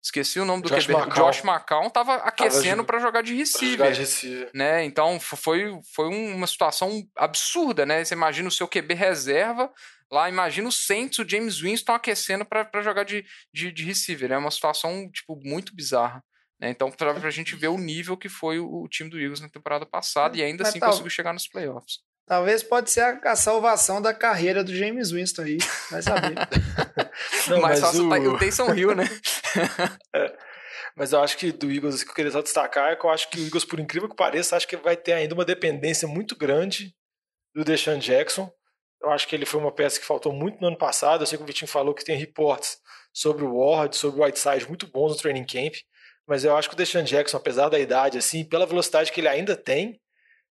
[0.00, 1.10] Esqueci o nome do Josh QB.
[1.10, 4.50] Josh McCown estava aquecendo para jogar de receiver, de receiver.
[4.54, 4.84] Né?
[4.84, 8.02] Então foi, foi uma situação absurda, né?
[8.02, 9.70] Você imagina o seu QB reserva
[10.10, 14.32] lá, imagina o Saints, o James Winston aquecendo para jogar de, de, de, receiver.
[14.32, 16.22] É uma situação tipo muito bizarra.
[16.60, 16.70] Né?
[16.70, 19.48] Então, para a gente ver o nível que foi o, o, time do Eagles na
[19.48, 20.86] temporada passada e ainda Mas assim tá...
[20.86, 21.98] conseguiu chegar nos playoffs.
[22.26, 25.58] Talvez pode ser a, a, salvação da carreira do James Winston aí,
[25.90, 26.34] vai saber.
[27.48, 28.34] Não, mas, mas o...
[28.34, 29.04] o Taysom Hill, né?
[30.14, 30.36] é.
[30.94, 33.10] Mas eu acho que do Eagles, o que eu queria só destacar é que eu
[33.10, 36.08] acho que o Eagles, por incrível que pareça, acho que vai ter ainda uma dependência
[36.08, 36.92] muito grande
[37.54, 38.52] do Deshaun Jackson.
[39.02, 41.22] Eu acho que ele foi uma peça que faltou muito no ano passado.
[41.22, 42.78] Eu sei que o Vitinho falou que tem reportes
[43.12, 45.74] sobre o Ward, sobre o Whiteside muito bons no training camp.
[46.26, 49.28] Mas eu acho que o Deshaun Jackson, apesar da idade, assim, pela velocidade que ele
[49.28, 49.98] ainda tem,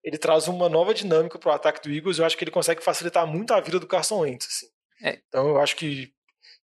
[0.04, 2.18] ele traz uma nova dinâmica para o ataque do Eagles.
[2.18, 4.48] Eu acho que ele consegue facilitar muito a vida do Carson Wentz.
[4.48, 4.68] Assim.
[5.04, 5.22] É.
[5.28, 6.12] Então eu acho que,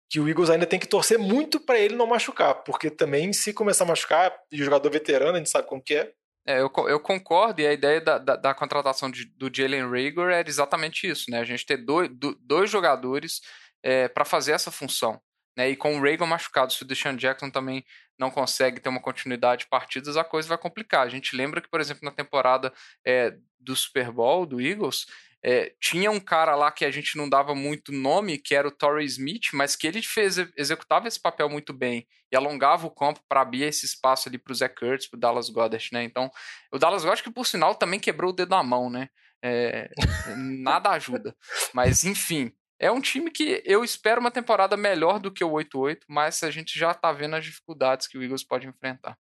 [0.10, 3.54] que o Eagles ainda tem que torcer muito para ele não machucar, porque também se
[3.54, 6.14] começar a machucar, e o jogador veterano, a gente sabe como que é.
[6.46, 10.30] É, eu, eu concordo, e a ideia da, da, da contratação de, do Jalen Rager
[10.30, 11.40] era exatamente isso, né?
[11.40, 12.10] A gente ter dois,
[12.42, 13.42] dois jogadores
[13.82, 15.22] é, para fazer essa função.
[15.56, 15.70] Né?
[15.70, 17.86] E com o Reagan machucado, se o Deshaun Jackson também
[18.18, 21.06] não consegue ter uma continuidade de partidas, a coisa vai complicar.
[21.06, 22.74] A gente lembra que, por exemplo, na temporada
[23.06, 25.06] é, do Super Bowl, do Eagles,
[25.46, 28.72] é, tinha um cara lá que a gente não dava muito nome, que era o
[28.72, 33.20] Torrey Smith, mas que ele fez, executava esse papel muito bem e alongava o campo
[33.28, 36.04] para abrir esse espaço ali para o Zé Kurtz, para o Dallas Goddard, né?
[36.04, 36.32] Então,
[36.72, 39.10] o Dallas Goddard que por sinal também quebrou o dedo da mão, né?
[39.44, 39.90] É,
[40.38, 41.36] nada ajuda.
[41.74, 46.00] Mas enfim, é um time que eu espero uma temporada melhor do que o 8-8,
[46.08, 49.18] mas a gente já está vendo as dificuldades que o Eagles pode enfrentar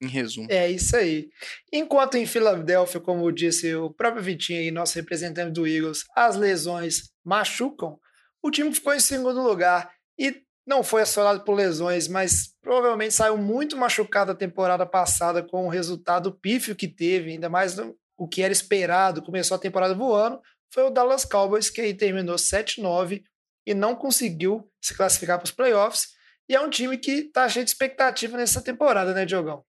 [0.00, 0.46] em resumo.
[0.50, 1.28] É isso aí.
[1.72, 7.10] Enquanto em Filadélfia, como disse o próprio Vitinho aí, nosso representante do Eagles, as lesões
[7.24, 7.98] machucam,
[8.42, 13.36] o time ficou em segundo lugar e não foi assolado por lesões, mas provavelmente saiu
[13.38, 17.76] muito machucado a temporada passada com o resultado pífio que teve, ainda mais
[18.16, 20.40] o que era esperado, começou a temporada voando,
[20.72, 23.22] foi o Dallas Cowboys, que aí terminou 7-9
[23.66, 26.08] e não conseguiu se classificar para os playoffs.
[26.48, 29.64] E é um time que está cheio de expectativa nessa temporada, né, Diogão?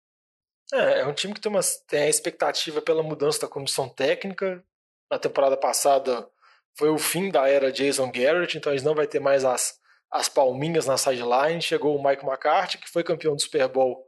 [0.73, 4.63] É, é um time que tem, uma, tem a expectativa pela mudança da comissão técnica.
[5.09, 6.27] Na temporada passada
[6.77, 9.79] foi o fim da era Jason Garrett, então eles não vai ter mais as,
[10.11, 11.61] as palminhas na sideline.
[11.61, 14.05] Chegou o Mike McCarthy, que foi campeão do Super Bowl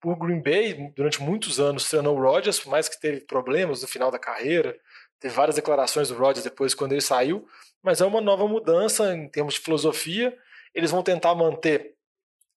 [0.00, 3.88] por Green Bay durante muitos anos, treinou o Rodgers, por mais que teve problemas no
[3.88, 4.78] final da carreira.
[5.20, 7.46] Teve várias declarações do Rodgers depois quando ele saiu,
[7.82, 10.36] mas é uma nova mudança em termos de filosofia.
[10.72, 11.96] Eles vão tentar manter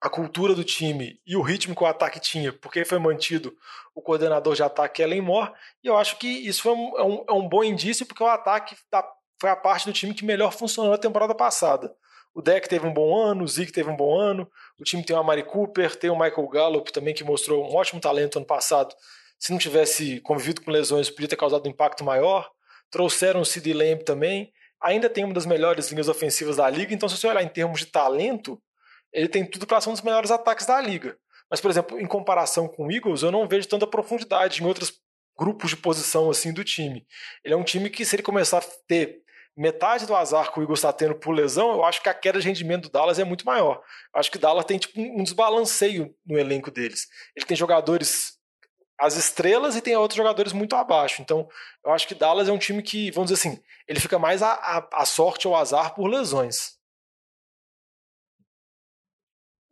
[0.01, 3.55] a cultura do time e o ritmo que o ataque tinha, porque foi mantido
[3.93, 5.51] o coordenador de ataque Ellen Moore,
[5.83, 8.27] e eu acho que isso foi um, é, um, é um bom indício, porque o
[8.27, 9.07] ataque da,
[9.39, 11.95] foi a parte do time que melhor funcionou na temporada passada.
[12.33, 15.15] O Deck teve um bom ano, o Zeke teve um bom ano, o time tem
[15.15, 18.95] o Amari Cooper, tem o Michael Gallup também, que mostrou um ótimo talento ano passado.
[19.37, 22.49] Se não tivesse convivido com lesões, podia ter causado um impacto maior.
[22.89, 24.53] Trouxeram o Sid Lamb também.
[24.81, 27.79] Ainda tem uma das melhores linhas ofensivas da liga, então se você olhar em termos
[27.79, 28.61] de talento,
[29.13, 31.17] ele tem tudo para ser um dos melhores ataques da liga.
[31.50, 34.93] Mas, por exemplo, em comparação com o Eagles, eu não vejo tanta profundidade em outros
[35.38, 37.06] grupos de posição assim do time.
[37.43, 39.21] Ele é um time que, se ele começar a ter
[39.58, 42.39] metade do azar que o Eagles está tendo por lesão, eu acho que a queda
[42.39, 43.82] de rendimento do Dallas é muito maior.
[44.13, 47.08] Eu acho que o Dallas tem tipo, um desbalanceio no elenco deles.
[47.36, 48.39] Ele tem jogadores
[49.02, 51.24] as estrelas e tem outros jogadores muito abaixo.
[51.24, 51.50] Então,
[51.84, 55.06] eu acho que Dallas é um time que, vamos dizer assim, ele fica mais a
[55.06, 56.80] sorte ou azar por lesões.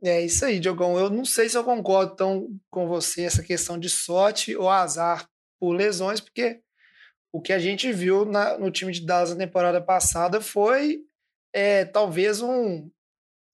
[0.04, 0.98] É isso aí, Diogão.
[0.98, 5.28] Eu não sei se eu concordo tão com você essa questão de sorte ou azar
[5.60, 6.62] por lesões, porque
[7.34, 11.02] o que a gente viu na, no time de Dallas na temporada passada foi
[11.54, 12.90] é, talvez um,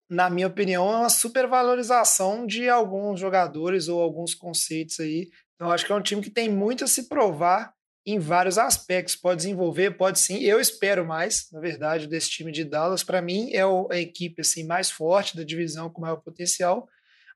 [0.09, 5.29] na minha opinião, uma supervalorização de alguns jogadores ou alguns conceitos aí.
[5.55, 7.73] Então, acho que é um time que tem muito a se provar
[8.05, 9.15] em vários aspectos.
[9.15, 10.39] Pode desenvolver, pode sim.
[10.39, 13.03] Eu espero mais, na verdade, desse time de Dallas.
[13.03, 16.87] Para mim, é a equipe assim mais forte da divisão com maior potencial,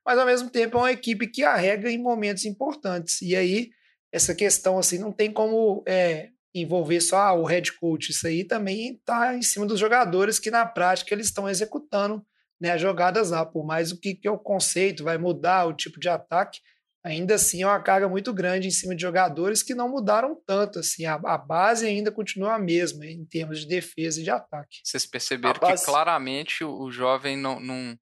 [0.04, 3.20] mas ao mesmo tempo é uma equipe que arrega em momentos importantes.
[3.22, 3.70] E aí,
[4.12, 8.10] essa questão assim não tem como é, envolver só ah, o head coach.
[8.10, 12.24] Isso aí também está em cima dos jogadores que na prática eles estão executando
[12.60, 13.44] né, as jogadas lá.
[13.44, 16.60] Por mais o que, que é o conceito, vai mudar o tipo de ataque
[17.04, 20.78] ainda assim é uma carga muito grande em cima de jogadores que não mudaram tanto.
[20.78, 24.80] Assim, a, a base ainda continua a mesma em termos de defesa e de ataque.
[24.84, 25.82] Vocês perceberam base...
[25.82, 27.96] que claramente o, o jovem não, não,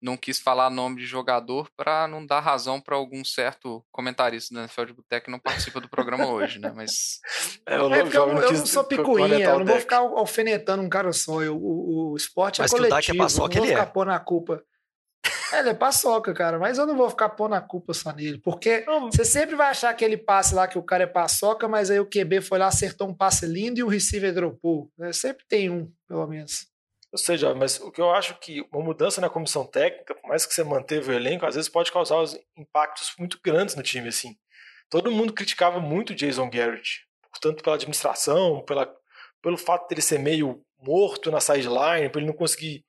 [0.00, 4.60] não quis falar nome de jogador para não dar razão para algum certo comentarista da
[4.62, 6.72] NFL de Boteco que não participa do programa hoje, né?
[6.74, 7.20] Mas.
[7.66, 10.88] É, eu, é eu, eu, eu não sou picuinha, eu não vou ficar alfinetando um
[10.88, 11.42] cara só.
[11.42, 13.86] Eu, o, o esporte é Mas coletivo, que o é paçoca, não vou ficar é.
[13.86, 14.73] pôr na culpa é,
[15.60, 18.84] ele é paçoca, cara, mas eu não vou ficar pondo a culpa só nele, porque
[18.86, 19.10] não.
[19.10, 22.08] você sempre vai achar aquele passe lá que o cara é paçoca, mas aí o
[22.08, 24.90] QB foi lá, acertou um passe lindo e o receiver dropou.
[24.96, 25.12] Né?
[25.12, 26.66] Sempre tem um, pelo menos.
[27.12, 30.44] Ou seja, mas o que eu acho que uma mudança na comissão técnica, por mais
[30.44, 32.24] que você manteve o elenco, às vezes pode causar
[32.56, 34.36] impactos muito grandes no time, assim.
[34.90, 38.92] Todo mundo criticava muito o Jason Garrett, portanto pela administração, pela,
[39.40, 42.84] pelo fato dele ser meio morto na sideline, por ele não conseguir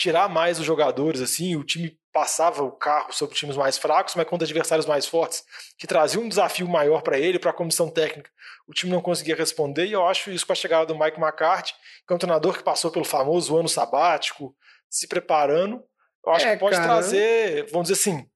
[0.00, 4.26] tirar mais os jogadores, assim, o time passava o carro sobre times mais fracos, mas
[4.26, 5.44] contra adversários mais fortes,
[5.76, 8.30] que traziam um desafio maior para ele, para a comissão técnica.
[8.66, 11.74] O time não conseguia responder, e eu acho isso com a chegada do Mike McCarthy,
[12.06, 14.56] que é um treinador que passou pelo famoso ano sabático,
[14.88, 15.84] se preparando.
[16.24, 18.26] Eu acho é, que pode cara, trazer, vamos dizer assim,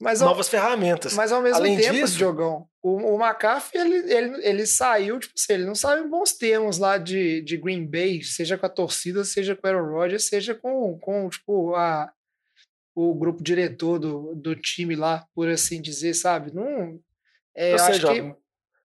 [0.00, 1.12] mas novas ao, ferramentas.
[1.12, 5.34] Mas ao mesmo Além tempo, disso, Diogão, o, o McCarthy, ele, ele, ele saiu, tipo
[5.36, 8.70] assim, ele não saiu em bons termos lá de, de Green Bay, seja com a
[8.70, 12.10] torcida, seja com o Aaron Rodgers, seja com, com tipo, a,
[12.94, 16.50] o grupo diretor do, do time lá, por assim dizer, sabe?
[16.54, 16.98] Não,
[17.54, 18.34] é, Ou seja, que...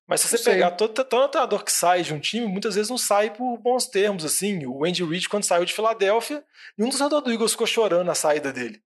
[0.07, 2.97] Mas se você pegar todo, todo treinador que sai de um time, muitas vezes não
[2.97, 4.65] sai por bons termos, assim.
[4.67, 6.43] O Andy Reid, quando saiu de Filadélfia,
[6.77, 8.83] nenhum dos treinadores do Eagles ficou chorando na saída dele.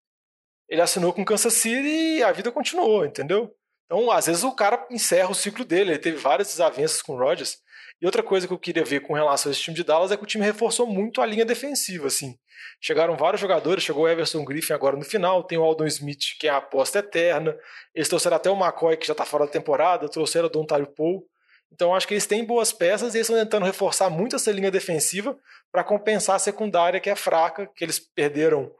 [0.70, 3.52] Ele assinou com Kansas City e a vida continuou, entendeu?
[3.86, 5.92] Então, às vezes o cara encerra o ciclo dele.
[5.92, 7.58] Ele teve várias desavenças com o Rodgers.
[8.02, 10.16] E outra coisa que eu queria ver com relação a esse time de Dallas é
[10.18, 12.38] que o time reforçou muito a linha defensiva, assim.
[12.80, 16.48] Chegaram vários jogadores, chegou o Everson Griffin agora no final, tem o Aldon Smith, que
[16.48, 17.58] é a aposta eterna.
[17.94, 21.26] Eles trouxeram até o McCoy, que já está fora da temporada, trouxeram o Don Paul.
[21.72, 24.72] Então acho que eles têm boas peças e eles estão tentando reforçar muito essa linha
[24.72, 25.38] defensiva
[25.72, 28.72] para compensar a secundária que é fraca, que eles perderam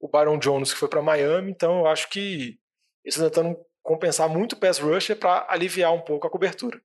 [0.00, 2.58] o Byron Jones que foi para Miami, então eu acho que
[3.04, 6.80] eles estão tentando compensar muito o pass rusher para aliviar um pouco a cobertura.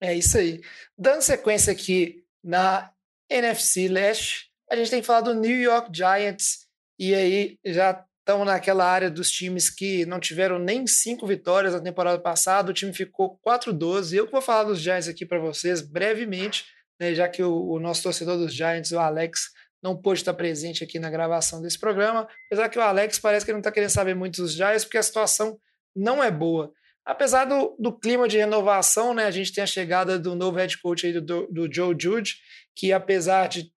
[0.00, 0.60] É isso aí.
[0.96, 2.92] Dando sequência aqui na
[3.28, 6.66] NFC Leste, a gente tem que falar do New York Giants
[6.98, 11.80] e aí já estão naquela área dos times que não tiveram nem cinco vitórias na
[11.80, 14.16] temporada passada, o time ficou 4-12.
[14.16, 16.64] Eu vou falar dos Giants aqui para vocês brevemente,
[17.00, 19.52] né, já que o, o, nosso torcedor dos Giants, o Alex,
[19.86, 23.52] não pôde estar presente aqui na gravação desse programa, apesar que o Alex parece que
[23.52, 25.58] não está querendo saber muito dos Giants, porque a situação
[25.94, 26.72] não é boa.
[27.04, 30.76] Apesar do, do clima de renovação, né, a gente tem a chegada do novo head
[30.78, 32.34] coach aí do, do Joe Judge,
[32.74, 33.70] que apesar de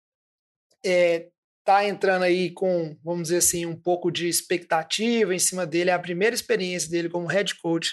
[0.82, 1.28] é,
[1.62, 5.92] tá entrando aí com, vamos dizer assim, um pouco de expectativa em cima dele, é
[5.92, 7.92] a primeira experiência dele como head coach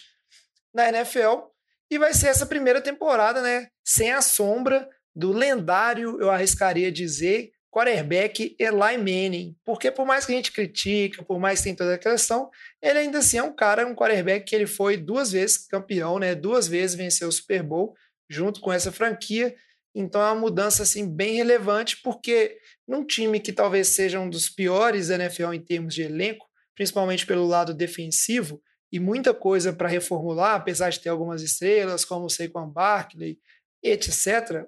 [0.74, 1.50] na NFL,
[1.92, 7.52] e vai ser essa primeira temporada, né, sem a sombra do lendário, eu arriscaria dizer,
[7.76, 9.58] quarterback Eli Manning.
[9.66, 12.50] Porque por mais que a gente critique, por mais que tenha toda a questão,
[12.82, 16.34] ele ainda assim é um cara, um quarterback que ele foi duas vezes campeão, né?
[16.34, 17.94] Duas vezes venceu o Super Bowl
[18.30, 19.54] junto com essa franquia.
[19.94, 22.58] Então é uma mudança assim bem relevante, porque
[22.88, 27.26] num time que talvez seja um dos piores da NFL em termos de elenco, principalmente
[27.26, 28.62] pelo lado defensivo,
[28.92, 33.38] e muita coisa para reformular, apesar de ter algumas estrelas, como o Saquon Barkley,
[33.84, 34.66] etc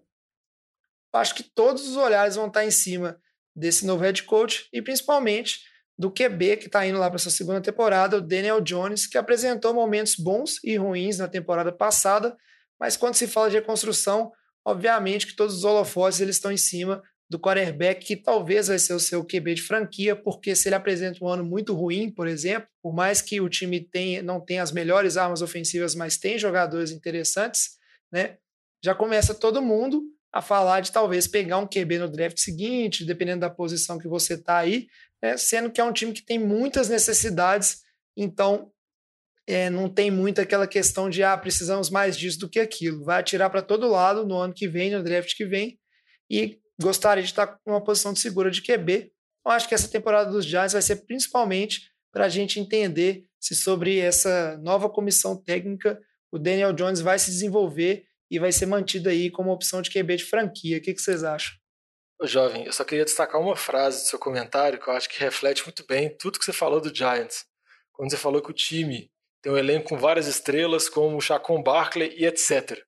[1.14, 3.20] acho que todos os olhares vão estar em cima
[3.56, 5.60] desse novo head coach e principalmente
[5.98, 9.74] do QB que está indo lá para essa segunda temporada, o Daniel Jones, que apresentou
[9.74, 12.38] momentos bons e ruins na temporada passada,
[12.80, 14.32] mas quando se fala de reconstrução,
[14.64, 18.94] obviamente que todos os holofotes eles estão em cima do quarterback, que talvez vai ser
[18.94, 22.70] o seu QB de franquia, porque se ele apresenta um ano muito ruim, por exemplo,
[22.82, 26.92] por mais que o time tenha, não tenha as melhores armas ofensivas, mas tem jogadores
[26.92, 27.72] interessantes,
[28.12, 28.38] né?
[28.82, 33.42] Já começa todo mundo a falar de talvez pegar um QB no draft seguinte, dependendo
[33.42, 34.88] da posição que você está aí,
[35.22, 35.38] né?
[35.38, 37.82] sendo que é um time que tem muitas necessidades,
[38.16, 38.72] então
[39.48, 43.04] é, não tem muito aquela questão de ah, precisamos mais disso do que aquilo.
[43.06, 45.80] Vai atirar para todo lado no ano que vem, no draft que vem,
[46.30, 49.12] e gostaria de estar com uma posição de segura de QB.
[49.46, 53.56] Eu acho que essa temporada dos Giants vai ser principalmente para a gente entender se
[53.56, 55.98] sobre essa nova comissão técnica
[56.32, 60.18] o Daniel Jones vai se desenvolver e vai ser mantido aí como opção de QB
[60.18, 60.78] de franquia.
[60.78, 61.56] O que, que vocês acham?
[62.20, 65.20] Ô, jovem, eu só queria destacar uma frase do seu comentário que eu acho que
[65.20, 67.46] reflete muito bem tudo que você falou do Giants.
[67.94, 69.12] Quando você falou que o time
[69.42, 72.84] tem um elenco com várias estrelas, como o Chacon Barkley e etc.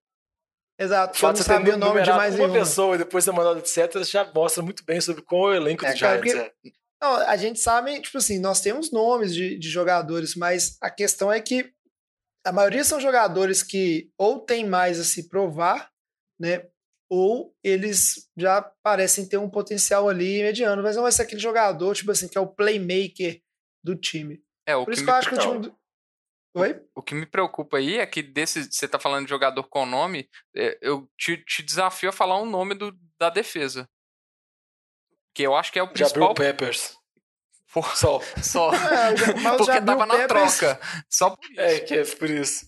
[0.80, 3.32] Exato, o fato de você ter o nome de mais uma pessoa e depois ter
[3.32, 4.04] mandado etc.
[4.04, 6.70] já mostra muito bem sobre qual é o elenco é, do cara, Giants porque...
[6.70, 6.80] é.
[7.02, 11.32] Não, a gente sabe, tipo assim, nós temos nomes de, de jogadores, mas a questão
[11.32, 11.72] é que
[12.46, 15.92] a maioria são jogadores que ou tem mais a se provar,
[16.40, 16.68] né?
[17.10, 21.96] Ou eles já parecem ter um potencial ali mediano, mas não vai ser aquele jogador,
[21.96, 23.42] tipo assim, que é o playmaker
[23.84, 24.44] do time.
[24.68, 25.60] É, o Por isso que, que eu acho que o time.
[25.60, 25.80] Do...
[26.56, 26.74] Oi?
[26.96, 29.86] O, o, que me preocupa aí é que desse, você tá falando de jogador com
[29.86, 33.90] nome, é, eu te, te desafio a falar um nome do, da defesa.
[35.34, 36.30] Que eu acho que é o principal.
[36.30, 36.99] Jabril Peppers.
[37.74, 37.96] Por...
[37.96, 38.22] Só.
[38.42, 38.72] Só.
[38.90, 40.58] É, Porque tava na Peppers...
[40.58, 40.80] troca.
[41.10, 41.62] Só por isso.
[41.62, 42.68] É, que é por isso.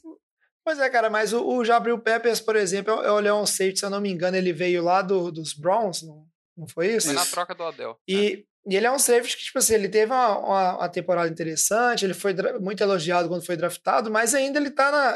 [0.63, 3.85] Pois é, cara, mas o, o Jabril Peppers, por exemplo, é o Leon Safety, se
[3.85, 7.07] eu não me engano, ele veio lá do, dos Browns, não, não foi isso?
[7.07, 7.97] Foi na troca do Adel.
[8.07, 8.71] E, é.
[8.71, 12.05] e ele é um safety que, tipo assim, ele teve uma, uma, uma temporada interessante,
[12.05, 15.13] ele foi muito elogiado quando foi draftado, mas ainda ele tá na.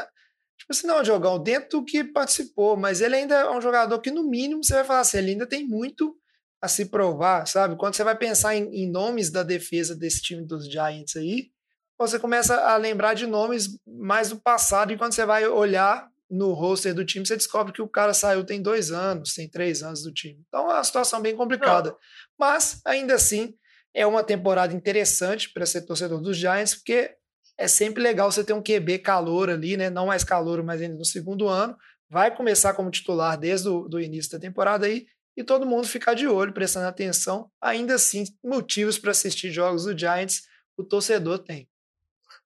[0.58, 4.10] Tipo assim, não, Jogão, dentro do que participou, mas ele ainda é um jogador que,
[4.10, 6.16] no mínimo, você vai falar assim, ele ainda tem muito
[6.60, 7.76] a se provar, sabe?
[7.76, 11.50] Quando você vai pensar em, em, nomes da defesa desse time dos Giants aí,
[11.98, 16.52] você começa a lembrar de nomes mais do passado, e quando você vai olhar no
[16.52, 20.02] roster do time, você descobre que o cara saiu tem dois anos, tem três anos
[20.02, 20.42] do time.
[20.48, 21.90] Então é uma situação bem complicada.
[21.90, 21.96] Não.
[22.38, 23.54] Mas, ainda assim,
[23.94, 27.14] é uma temporada interessante para ser torcedor dos Giants, porque
[27.56, 29.88] é sempre legal você ter um QB calor ali, né?
[29.88, 31.76] Não mais calor, mas ainda no segundo ano.
[32.10, 35.06] Vai começar como titular desde o do início da temporada aí
[35.36, 37.50] e todo mundo ficar de olho, prestando atenção.
[37.60, 40.42] Ainda assim, motivos para assistir jogos do Giants
[40.76, 41.68] o torcedor tem.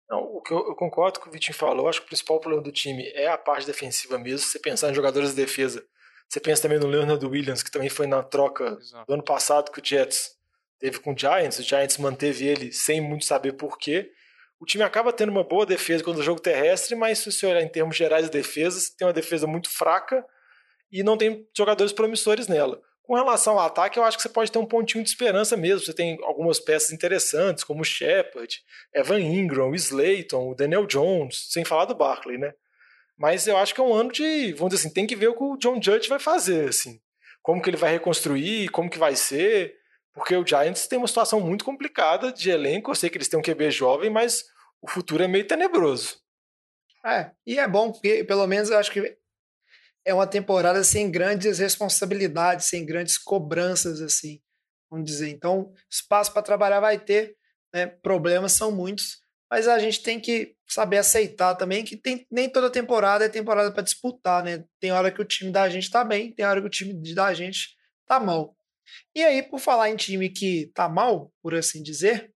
[0.08, 1.88] Não, o que eu, eu, concordo com o que o Vitinho falou.
[1.88, 4.38] Acho que o principal problema do time é a parte defensiva mesmo.
[4.38, 5.84] Se você pensar em jogadores de defesa,
[6.28, 9.06] você pensa também no Leonard Williams, que também foi na troca Exato.
[9.06, 10.36] do ano passado que o Jets
[10.78, 11.58] teve com o Giants.
[11.58, 14.10] O Giants manteve ele sem muito saber porquê.
[14.58, 17.62] O time acaba tendo uma boa defesa quando o jogo terrestre, mas se você olhar
[17.62, 20.24] em termos gerais de defesa, tem uma defesa muito fraca
[20.90, 22.80] e não tem jogadores promissores nela.
[23.02, 25.84] Com relação ao ataque, eu acho que você pode ter um pontinho de esperança mesmo.
[25.84, 28.62] Você tem algumas peças interessantes, como Shepard,
[28.94, 32.54] Evan Ingram, Slayton, o Daniel Jones, sem falar do Barkley, né?
[33.18, 35.34] Mas eu acho que é um ano de, vamos dizer assim, tem que ver o
[35.34, 37.00] que o John Judge vai fazer, assim.
[37.42, 39.74] Como que ele vai reconstruir, como que vai ser.
[40.14, 42.90] Porque o Giants tem uma situação muito complicada de elenco.
[42.90, 44.44] Eu sei que eles têm um QB jovem, mas
[44.80, 46.18] o futuro é meio tenebroso.
[47.04, 49.16] É, e é bom, porque pelo menos eu acho que
[50.04, 54.40] é uma temporada sem grandes responsabilidades, sem grandes cobranças, assim,
[54.90, 55.28] vamos dizer.
[55.28, 57.36] Então, espaço para trabalhar vai ter,
[57.72, 57.86] né?
[57.86, 59.20] problemas são muitos,
[59.50, 63.72] mas a gente tem que saber aceitar também que tem, nem toda temporada é temporada
[63.72, 64.64] para disputar, né?
[64.78, 67.34] Tem hora que o time da gente está bem, tem hora que o time da
[67.34, 68.56] gente está mal.
[69.14, 72.32] E aí, por falar em time que está mal, por assim dizer,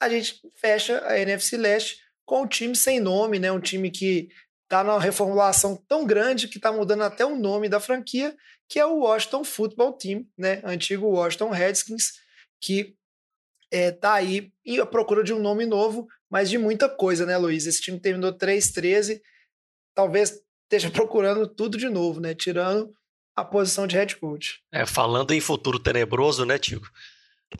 [0.00, 3.50] a gente fecha a NFC Leste com o time sem nome, né?
[3.50, 4.28] Um time que
[4.68, 8.36] tá numa reformulação tão grande que tá mudando até o nome da franquia,
[8.68, 10.60] que é o Washington Football Team, né?
[10.64, 12.12] Antigo Washington Redskins,
[12.60, 12.96] que
[13.70, 17.66] é, tá aí à procura de um nome novo, mas de muita coisa, né, Luiz?
[17.66, 19.20] Esse time terminou 3-13,
[19.94, 22.34] talvez esteja procurando tudo de novo, né?
[22.34, 22.92] Tirando
[23.36, 24.62] a posição de head coach.
[24.72, 26.90] É, falando em futuro tenebroso, né, Tico?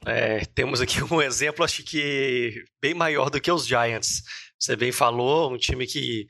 [0.05, 4.23] É, temos aqui um exemplo, acho que bem maior do que os Giants.
[4.59, 6.27] Você bem falou, um time que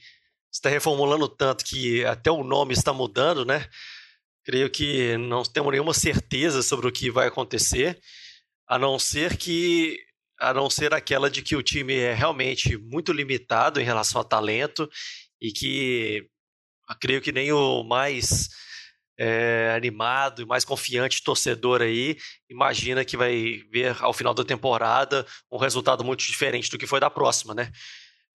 [0.56, 3.68] está reformulando tanto que até o nome está mudando, né?
[4.44, 8.00] Creio que não temos nenhuma certeza sobre o que vai acontecer,
[8.66, 9.98] a não ser que
[10.38, 14.24] a não ser aquela de que o time é realmente muito limitado em relação a
[14.24, 14.88] talento
[15.40, 16.28] e que
[17.00, 18.50] creio que nem o mais
[19.18, 22.18] é, animado e mais confiante torcedor aí
[22.50, 27.00] imagina que vai ver ao final da temporada um resultado muito diferente do que foi
[27.00, 27.72] da próxima, né?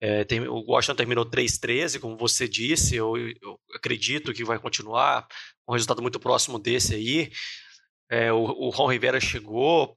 [0.04, 5.28] É, tem, o Washington terminou 3-13, como você disse, eu, eu, acredito que vai continuar
[5.68, 7.32] um resultado muito próximo desse aí.
[8.10, 9.96] É, o, o Ron Rivera chegou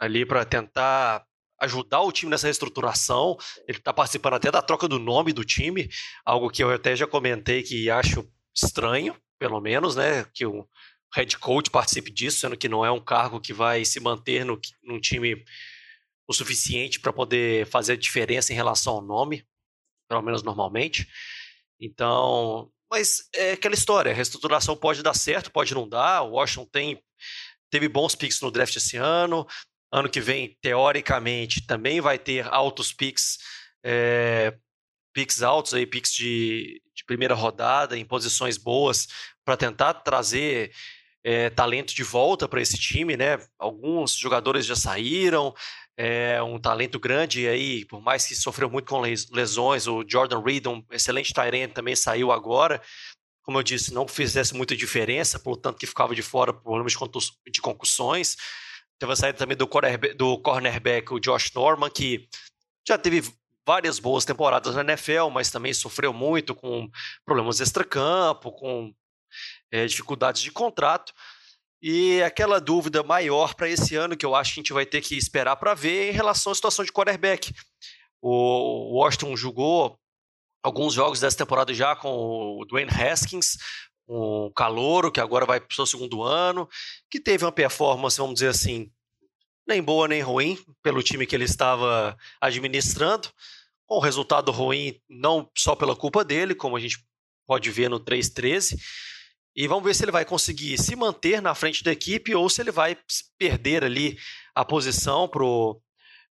[0.00, 1.24] ali para tentar
[1.60, 3.36] ajudar o time nessa reestruturação.
[3.68, 5.88] Ele está participando até da troca do nome do time,
[6.24, 10.26] algo que eu até já comentei que acho estranho, pelo menos, né?
[10.34, 10.68] Que o
[11.14, 14.60] head coach participe disso, sendo que não é um cargo que vai se manter no,
[14.82, 15.44] num time
[16.26, 19.46] o suficiente para poder fazer a diferença em relação ao nome,
[20.08, 21.06] pelo menos normalmente.
[21.80, 26.22] Então, mas é aquela história, a reestruturação pode dar certo, pode não dar.
[26.22, 27.02] O Washington tem,
[27.70, 29.46] teve bons picks no draft esse ano.
[29.92, 33.38] Ano que vem, teoricamente, também vai ter altos picks,
[33.84, 34.56] é,
[35.12, 39.06] picks altos aí, picks de, de primeira rodada em posições boas
[39.44, 40.72] para tentar trazer
[41.24, 43.38] é, talento de volta para esse time, né?
[43.58, 45.54] Alguns jogadores já saíram,
[45.96, 50.66] é um talento grande aí, por mais que sofreu muito com lesões, o Jordan Reed,
[50.66, 52.82] um excelente Tyrant, também saiu agora.
[53.42, 56.94] Como eu disse, não fizesse muita diferença, portanto que ficava de fora por problemas
[57.50, 58.36] de concussões.
[58.98, 62.28] Teve a saída também do cornerback, do cornerback, o Josh Norman, que
[62.86, 63.22] já teve
[63.66, 66.88] várias boas temporadas na NFL, mas também sofreu muito com
[67.24, 68.92] problemas extracampo, com
[69.70, 71.12] é, dificuldades de contrato.
[71.82, 75.02] E aquela dúvida maior para esse ano que eu acho que a gente vai ter
[75.02, 77.52] que esperar para ver é em relação à situação de quarterback.
[78.22, 79.98] O Washington jogou
[80.62, 82.08] alguns jogos dessa temporada já com
[82.58, 83.58] o Dwayne Haskins,
[84.08, 86.66] um calouro que agora vai para o seu segundo ano,
[87.10, 88.90] que teve uma performance, vamos dizer assim,
[89.66, 93.28] nem boa nem ruim pelo time que ele estava administrando,
[93.86, 97.04] com um resultado ruim não só pela culpa dele, como a gente
[97.46, 98.78] pode ver no 3-13,
[99.56, 102.60] e vamos ver se ele vai conseguir se manter na frente da equipe ou se
[102.60, 102.96] ele vai
[103.38, 104.18] perder ali
[104.54, 105.44] a posição para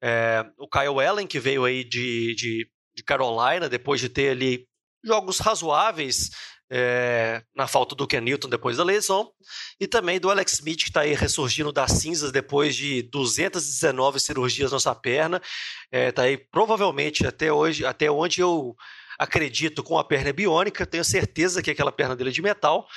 [0.01, 4.67] é, o Kyle Allen, que veio aí de, de, de, Carolina, depois de ter ali
[5.03, 6.31] jogos razoáveis
[6.71, 9.31] é, na falta do Ken Newton depois da lesão,
[9.79, 14.71] e também do Alex Smith, que está aí ressurgindo das cinzas depois de 219 cirurgias
[14.71, 15.41] na sua perna.
[15.91, 18.75] Está é, aí provavelmente até hoje, até onde eu
[19.21, 22.87] acredito, com a perna biônica, tenho certeza que aquela perna dele é de metal.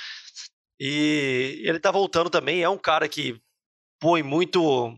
[0.79, 3.39] E ele tá voltando também, é um cara que
[3.99, 4.97] põe muito,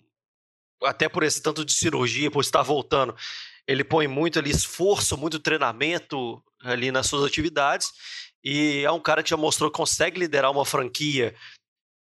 [0.83, 3.13] até por esse tanto de cirurgia, por estar voltando,
[3.67, 7.91] ele põe muito ali esforço, muito treinamento ali nas suas atividades.
[8.41, 11.35] E é um cara que já mostrou que consegue liderar uma franquia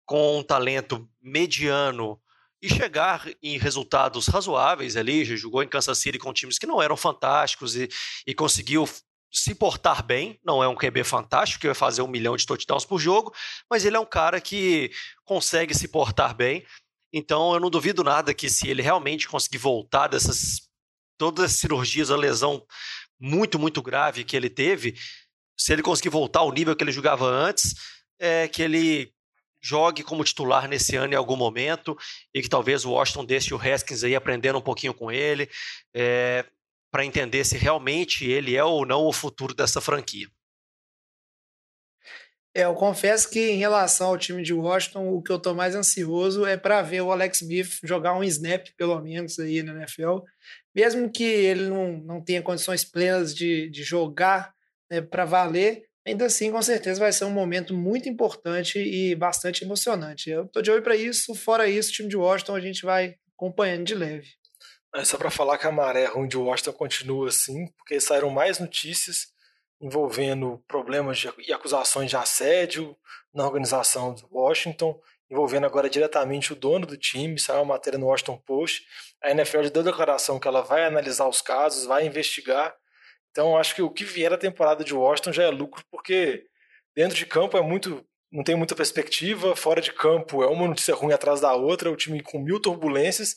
[0.05, 2.19] com um talento mediano
[2.61, 5.23] e chegar em resultados razoáveis ali.
[5.23, 7.87] Já jogou em Kansas City com times que não eram fantásticos e,
[8.27, 8.85] e conseguiu
[9.33, 10.39] se portar bem.
[10.45, 13.33] Não é um QB fantástico que vai fazer um milhão de touchdowns por jogo,
[13.69, 14.91] mas ele é um cara que
[15.25, 16.63] consegue se portar bem.
[17.11, 20.69] Então eu não duvido nada que se ele realmente conseguir voltar dessas
[21.17, 22.65] todas as cirurgias, a lesão
[23.19, 24.95] muito, muito grave que ele teve,
[25.57, 27.73] se ele conseguir voltar ao nível que ele jogava antes,
[28.19, 29.13] é que ele
[29.61, 31.97] jogue como titular nesse ano em algum momento
[32.33, 35.49] e que talvez o Washington deixe o Haskins aí aprendendo um pouquinho com ele
[35.93, 36.45] é,
[36.93, 40.27] para entender se realmente ele é ou não o futuro dessa franquia.
[42.55, 45.73] É, eu confesso que em relação ao time de Washington, o que eu estou mais
[45.73, 50.19] ansioso é para ver o Alex Biff jogar um snap, pelo menos, aí na NFL.
[50.75, 54.53] Mesmo que ele não, não tenha condições plenas de, de jogar
[54.87, 59.63] né, para valer, ainda assim, com certeza, vai ser um momento muito importante e bastante
[59.63, 60.29] emocionante.
[60.29, 61.33] Eu estou de olho para isso.
[61.33, 64.42] Fora isso, o time de Washington a gente vai acompanhando de leve.
[64.95, 68.59] É só para falar que a maré ruim de Washington continua assim, porque saíram mais
[68.59, 69.33] notícias
[69.81, 72.95] envolvendo problemas de, e acusações de assédio
[73.33, 78.05] na organização do Washington, envolvendo agora diretamente o dono do time, saiu uma matéria no
[78.05, 78.85] Washington Post.
[79.21, 82.75] A NFL deu declaração que ela vai analisar os casos, vai investigar.
[83.31, 86.45] Então acho que o que vier a temporada de Washington já é lucro, porque
[86.95, 90.95] dentro de campo é muito não tem muita perspectiva, fora de campo é uma notícia
[90.95, 93.35] ruim atrás da outra, o time com mil turbulências,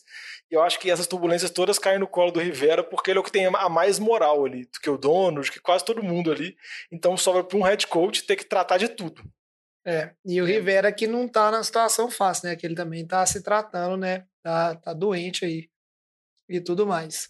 [0.51, 3.24] eu acho que essas turbulências todas caem no colo do Rivera, porque ele é o
[3.24, 6.30] que tem a mais moral ali, do que o dono, do que quase todo mundo
[6.30, 6.57] ali.
[6.90, 9.22] Então sobra para um head coach ter que tratar de tudo.
[9.84, 12.57] É, e o Rivera que não tá na situação fácil, né?
[12.57, 14.24] Que ele também tá se tratando, né?
[14.42, 15.68] Tá, tá doente aí
[16.49, 17.28] e tudo mais.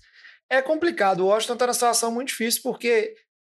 [0.49, 3.15] É complicado, o Washington tá numa situação muito difícil porque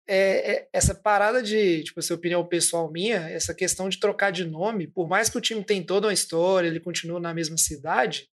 [0.09, 4.45] é, é, essa parada de, tipo, essa opinião pessoal minha, essa questão de trocar de
[4.45, 8.27] nome, por mais que o time tenha toda uma história, ele continua na mesma cidade,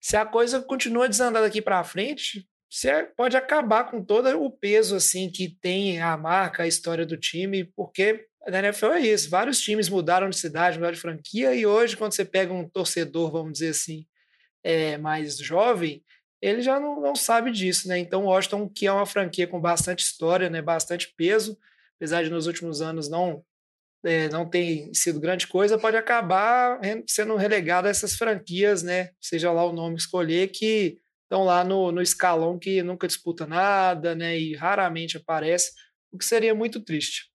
[0.00, 4.96] se a coisa continua desandando aqui para frente, você pode acabar com todo o peso
[4.96, 9.60] assim que tem a marca, a história do time, porque na NFL é isso, vários
[9.60, 13.54] times mudaram de cidade, mudaram de franquia, e hoje quando você pega um torcedor, vamos
[13.54, 14.06] dizer assim,
[14.62, 16.04] é, mais jovem,
[16.40, 17.98] ele já não, não sabe disso, né?
[17.98, 20.62] Então, o Washington, que é uma franquia com bastante história, né?
[20.62, 21.58] Bastante peso,
[21.96, 23.44] apesar de nos últimos anos não
[24.04, 29.10] é, não tem sido grande coisa, pode acabar sendo relegado a essas franquias, né?
[29.20, 34.14] Seja lá o nome escolher, que estão lá no, no escalão que nunca disputa nada,
[34.14, 34.38] né?
[34.38, 35.72] E raramente aparece,
[36.12, 37.30] o que seria muito triste.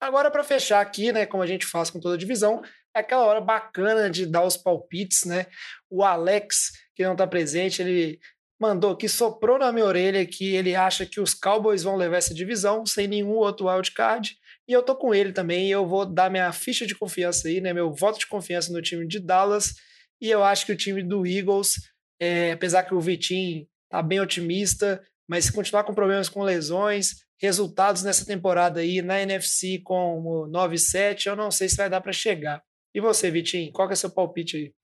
[0.00, 1.26] Agora, para fechar aqui, né?
[1.26, 2.62] Como a gente faz com toda a divisão,
[2.94, 5.46] é aquela hora bacana de dar os palpites, né?
[5.88, 8.18] O Alex, que não está presente, ele
[8.60, 12.32] mandou que soprou na minha orelha que ele acha que os Cowboys vão levar essa
[12.32, 14.36] divisão sem nenhum outro wildcard.
[14.72, 17.74] E eu tô com ele também, eu vou dar minha ficha de confiança aí, né?
[17.74, 19.74] Meu voto de confiança no time de Dallas.
[20.18, 21.74] E eu acho que o time do Eagles,
[22.18, 27.16] é, apesar que o Vitinho tá bem otimista, mas se continuar com problemas com lesões,
[27.38, 32.10] resultados nessa temporada aí na NFC como 9-7, eu não sei se vai dar para
[32.10, 32.62] chegar.
[32.94, 34.74] E você, Vitinho, qual que é seu palpite aí?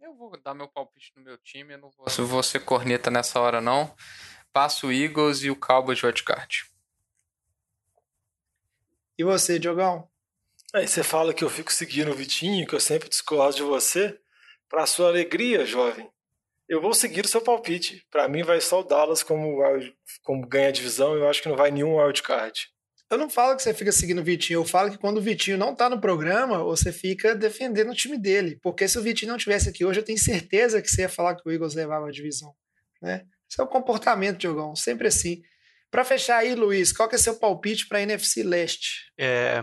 [0.00, 3.60] Eu vou dar meu palpite no meu time, eu não vou, ser corneta nessa hora
[3.60, 3.94] não.
[4.54, 6.73] Passo o Eagles e o Cowboys de wildcard.
[9.16, 10.08] E você, Diogão?
[10.74, 14.18] Aí você fala que eu fico seguindo o Vitinho, que eu sempre discordo de você.
[14.68, 16.10] Para sua alegria, jovem,
[16.68, 18.04] eu vou seguir o seu palpite.
[18.10, 19.58] Para mim vai só o Dallas como,
[20.22, 22.68] como ganha a divisão, eu acho que não vai nenhum wildcard.
[23.08, 25.56] Eu não falo que você fica seguindo o Vitinho, eu falo que quando o Vitinho
[25.58, 28.58] não tá no programa, você fica defendendo o time dele.
[28.60, 31.36] Porque se o Vitinho não tivesse aqui hoje, eu tenho certeza que você ia falar
[31.36, 32.52] que o Eagles levava a divisão.
[33.00, 33.24] Né?
[33.48, 35.42] Esse é o comportamento, Diogão, sempre assim.
[35.94, 39.12] Para fechar aí, Luiz, qual que é seu palpite para NFC Leste?
[39.16, 39.62] É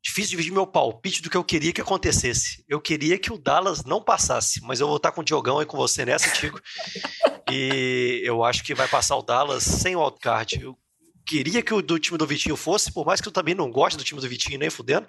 [0.00, 2.64] difícil dividir meu palpite do que eu queria que acontecesse.
[2.68, 5.66] Eu queria que o Dallas não passasse, mas eu vou estar com o Diogão aí
[5.66, 6.60] com você nessa, Tico.
[7.50, 10.62] e eu acho que vai passar o Dallas sem o wildcard.
[10.62, 10.78] Eu
[11.26, 13.98] queria que o do time do Vitinho fosse, por mais que eu também não goste
[13.98, 15.08] do time do Vitinho nem fudendo.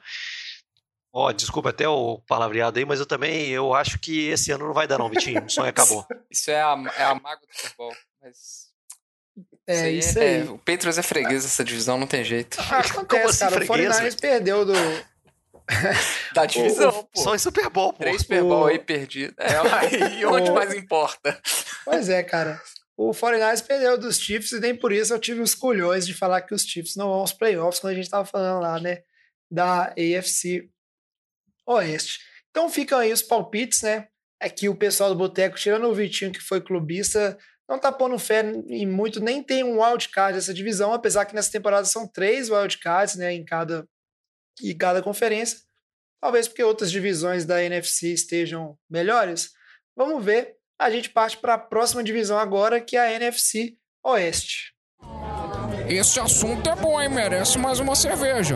[1.14, 4.66] Ó, oh, desculpa até o palavreado aí, mas eu também eu acho que esse ano
[4.66, 5.46] não vai dar não, Vitinho.
[5.46, 6.04] O sonho acabou.
[6.34, 8.69] Isso é a, é a mago do futebol, mas...
[9.70, 10.42] É, isso aí.
[10.42, 12.58] É, o Patriots é freguês dessa divisão, não tem jeito.
[12.60, 13.66] Ah, acontece, assim, cara.
[13.66, 14.74] Freguês, o 49ers perdeu do...
[16.34, 17.22] da divisão, pô.
[17.22, 18.00] Só em Super Bowl, pô.
[18.00, 19.36] Três Super Bowl aí perdido.
[19.38, 21.40] É aí onde mais importa.
[21.86, 22.60] Pois é, cara.
[22.98, 26.42] O 49ers perdeu dos Chiefs e nem por isso eu tive os culhões de falar
[26.42, 29.04] que os Chiefs não vão aos playoffs quando a gente estava falando lá, né,
[29.52, 30.68] da AFC
[31.68, 32.20] Oeste.
[32.50, 34.08] Então ficam aí os palpites, né?
[34.42, 37.38] É que o pessoal do Boteco, tirando o Vitinho, que foi clubista,
[37.70, 41.52] não tá pondo fé em muito, nem tem um wildcard essa divisão, apesar que nessa
[41.52, 43.88] temporada são três wildcards, né, em cada,
[44.62, 45.60] em cada conferência.
[46.20, 49.52] Talvez porque outras divisões da NFC estejam melhores,
[50.00, 50.56] Vamos ver.
[50.80, 54.74] A gente parte para a próxima divisão agora, que é a NFC Oeste.
[55.90, 57.10] Esse assunto é bom, hein?
[57.10, 58.56] Merece mais uma cerveja.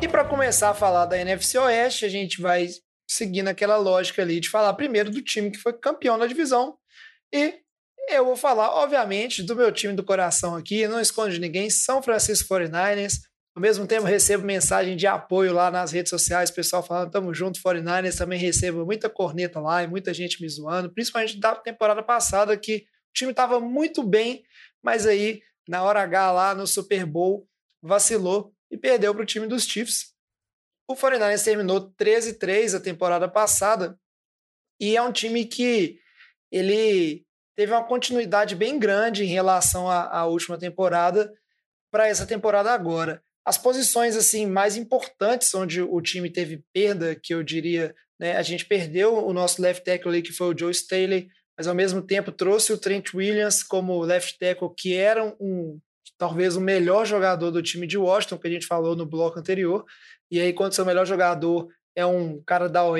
[0.00, 2.70] E para começar a falar da NFC Oeste, a gente vai
[3.06, 6.78] seguindo aquela lógica ali de falar primeiro do time que foi campeão da divisão.
[7.30, 7.60] E
[8.08, 12.54] eu vou falar, obviamente, do meu time do coração aqui, não esconde ninguém, São Francisco
[12.54, 13.20] 49ers.
[13.56, 17.60] Ao mesmo tempo, recebo mensagem de apoio lá nas redes sociais, pessoal falando, tamo junto,
[17.60, 18.18] 49ers.
[18.18, 22.78] Também recebo muita corneta lá e muita gente me zoando, principalmente da temporada passada, que
[22.78, 24.44] o time estava muito bem,
[24.82, 27.48] mas aí, na hora H lá no Super Bowl,
[27.80, 30.12] vacilou e perdeu para o time dos Chiefs.
[30.88, 33.98] O 49ers terminou 13-3 a temporada passada
[34.80, 36.00] e é um time que
[36.50, 37.23] ele
[37.56, 41.32] teve uma continuidade bem grande em relação à, à última temporada
[41.90, 43.22] para essa temporada agora.
[43.44, 48.42] As posições assim mais importantes onde o time teve perda, que eu diria, né, a
[48.42, 52.02] gente perdeu o nosso left tackle ali, que foi o Joe Staley, mas ao mesmo
[52.02, 55.78] tempo trouxe o Trent Williams como left tackle, que era um
[56.18, 59.84] talvez o melhor jogador do time de Washington, que a gente falou no bloco anterior.
[60.30, 62.98] E aí, quando seu melhor jogador é um cara da OL,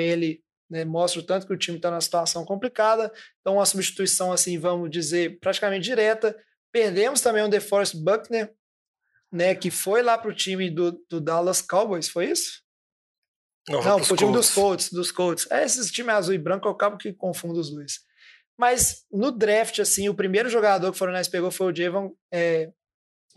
[0.69, 3.11] né, mostra o tanto que o time está numa situação complicada.
[3.39, 6.35] Então, uma substituição, assim, vamos dizer, praticamente direta.
[6.71, 8.53] Perdemos também o DeForest Buckner,
[9.31, 12.63] né, que foi lá para o time do, do, Dallas Cowboys, foi isso?
[13.67, 15.49] Não, Não pro time dos Colts, dos Colts.
[15.49, 17.99] É, esses time azul e branco, eu acabo que confundo os dois.
[18.57, 22.71] Mas no draft, assim, o primeiro jogador que o Foreigners pegou foi o Javon é,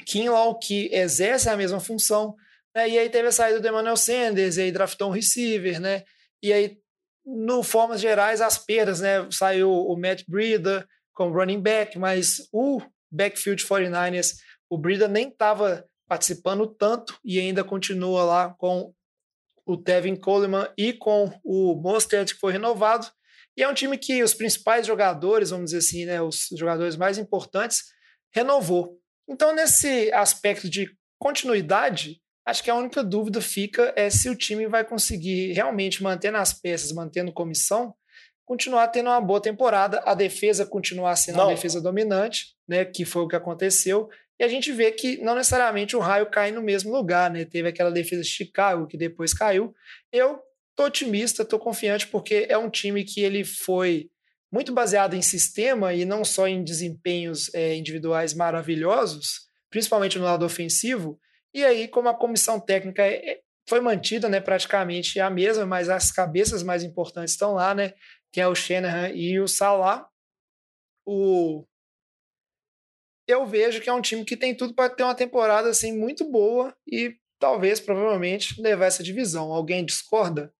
[0.07, 2.37] Kinlaw, que exerce a mesma função.
[2.74, 2.91] Né?
[2.91, 6.05] E aí teve a saída do Emmanuel Sanders, e aí draftou um receiver, né?
[6.43, 6.79] E aí,
[7.29, 9.29] no formas gerais, as perdas, né?
[9.31, 14.35] Saiu o Matt Breida como running back, mas o backfield 49ers
[14.70, 18.93] o Brida nem estava participando tanto e ainda continua lá com
[19.66, 23.07] o Tevin Coleman e com o Mostert, que foi renovado.
[23.57, 27.18] E é um time que os principais jogadores, vamos dizer assim, né, os jogadores mais
[27.18, 27.85] importantes,
[28.33, 28.99] renovou.
[29.29, 34.67] Então, nesse aspecto de continuidade, acho que a única dúvida fica é se o time
[34.67, 37.95] vai conseguir realmente manter as peças, mantendo comissão,
[38.47, 41.45] continuar tendo uma boa temporada, a defesa continuar sendo Não.
[41.45, 44.09] uma defesa dominante, né, que foi o que aconteceu,
[44.41, 47.45] e a gente vê que não necessariamente o raio cai no mesmo lugar, né?
[47.45, 49.75] Teve aquela defesa de Chicago que depois caiu.
[50.13, 50.39] Eu
[50.77, 54.09] tô otimista, tô confiante porque é um time que ele foi
[54.51, 60.47] muito baseado em sistema e não só em desempenhos é, individuais maravilhosos, principalmente no lado
[60.47, 61.19] ofensivo.
[61.55, 65.91] E aí, como a comissão técnica é, é foi mantida, né, praticamente a mesma, mas
[65.91, 67.93] as cabeças mais importantes estão lá, né,
[68.33, 70.09] que é o Shanahan e o Salah.
[71.07, 71.67] O
[73.27, 76.25] eu vejo que é um time que tem tudo para ter uma temporada assim muito
[76.31, 79.53] boa e talvez, provavelmente, levar essa divisão.
[79.53, 80.53] Alguém discorda?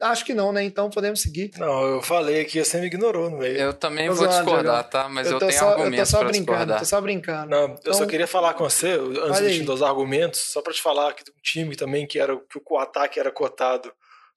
[0.00, 0.64] Acho que não, né?
[0.64, 1.50] Então podemos seguir.
[1.58, 3.56] Não, eu falei que você me ignorou no meio.
[3.58, 5.08] Eu também tô vou discordar, tá?
[5.08, 6.78] Mas eu, eu tenho só, argumentos eu tô só brincando, discordar.
[6.78, 7.50] Tô só brincando.
[7.50, 10.62] Não, então, eu só queria falar com você, antes de te dar os argumentos, só
[10.62, 13.92] para te falar que um time também que era que o ataque era cotado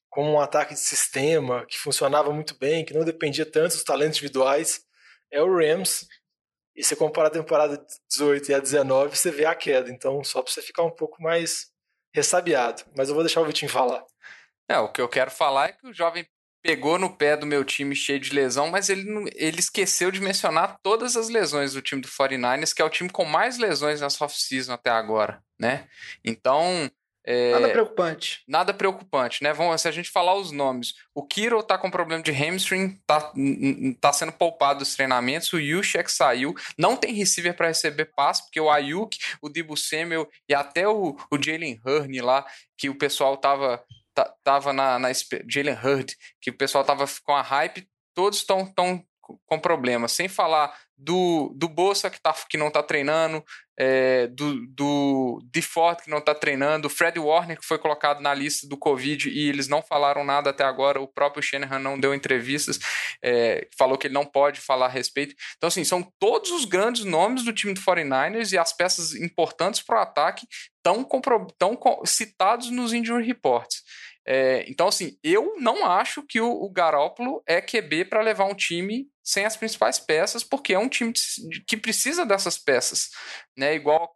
[0.10, 4.18] como um ataque de sistema, que funcionava muito bem, que não dependia tanto dos talentos
[4.18, 4.82] individuais,
[5.30, 6.08] é o Rams.
[6.74, 9.90] E se comparar a temporada 18 e a 19, você vê a queda.
[9.90, 11.68] Então, só para você ficar um pouco mais
[12.14, 12.84] ressabiado.
[12.98, 14.06] Mas eu vou deixar o Vitinho falar.
[14.70, 16.26] É, o que eu quero falar é que o jovem
[16.62, 19.06] pegou no pé do meu time cheio de lesão, mas ele,
[19.36, 23.10] ele esqueceu de mencionar todas as lesões do time do 49ers, que é o time
[23.10, 25.88] com mais lesões nessa off-season até agora, né?
[26.24, 26.90] Então,
[27.28, 28.44] é, nada preocupante.
[28.48, 29.52] Nada preocupante, né?
[29.52, 33.34] Vamos, se a gente falar os nomes, o Kiro tá com problema de hamstring, tá,
[34.00, 38.60] tá sendo poupado dos treinamentos, o Yushek saiu, não tem receiver para receber passe, porque
[38.60, 42.46] o Ayuk, o Dibu Samuel e até o, o Jalen Hurn lá,
[42.78, 43.84] que o pessoal tava,
[44.44, 45.10] tava na, na
[45.48, 48.66] Jalen Hurd, que o pessoal tava com a hype, todos estão
[49.46, 50.12] com problemas.
[50.12, 53.44] Sem falar do, do Bolsa que, tá, que não está treinando,
[53.78, 55.42] é, do, do
[56.04, 59.50] que não está treinando, o Fred Warner que foi colocado na lista do Covid e
[59.50, 62.80] eles não falaram nada até agora, o próprio Shanahan não deu entrevistas,
[63.22, 65.36] é, falou que ele não pode falar a respeito.
[65.58, 69.82] Então, assim, são todos os grandes nomes do time do 49ers e as peças importantes
[69.82, 70.48] para o ataque
[70.78, 71.08] estão
[72.06, 73.84] citados nos injury reports.
[74.28, 78.56] É, então, assim, eu não acho que o, o Garópolo é QB para levar um
[78.56, 81.14] time sem as principais peças, porque é um time
[81.68, 83.10] que precisa dessas peças,
[83.58, 83.76] né?
[83.76, 84.14] Igual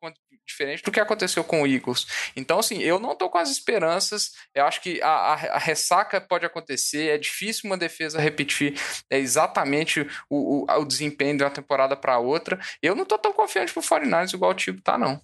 [0.49, 2.07] diferente do que aconteceu com o Eagles.
[2.35, 4.31] Então, assim, eu não estou com as esperanças.
[4.53, 7.09] Eu acho que a, a, a, ressaca pode acontecer.
[7.09, 8.73] É difícil uma defesa repetir
[9.09, 12.59] é exatamente o, o, o desempenho de uma temporada para outra.
[12.81, 15.21] Eu não estou tão confiante pro 49ers igual o Tico tá, não.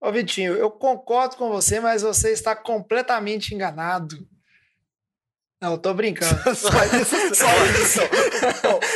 [0.00, 4.16] Ô Vitinho, eu concordo com você, mas você está completamente enganado.
[5.62, 6.34] Não, eu tô brincando.
[6.56, 7.34] Só isso.
[7.34, 7.46] Só
[7.82, 8.00] isso.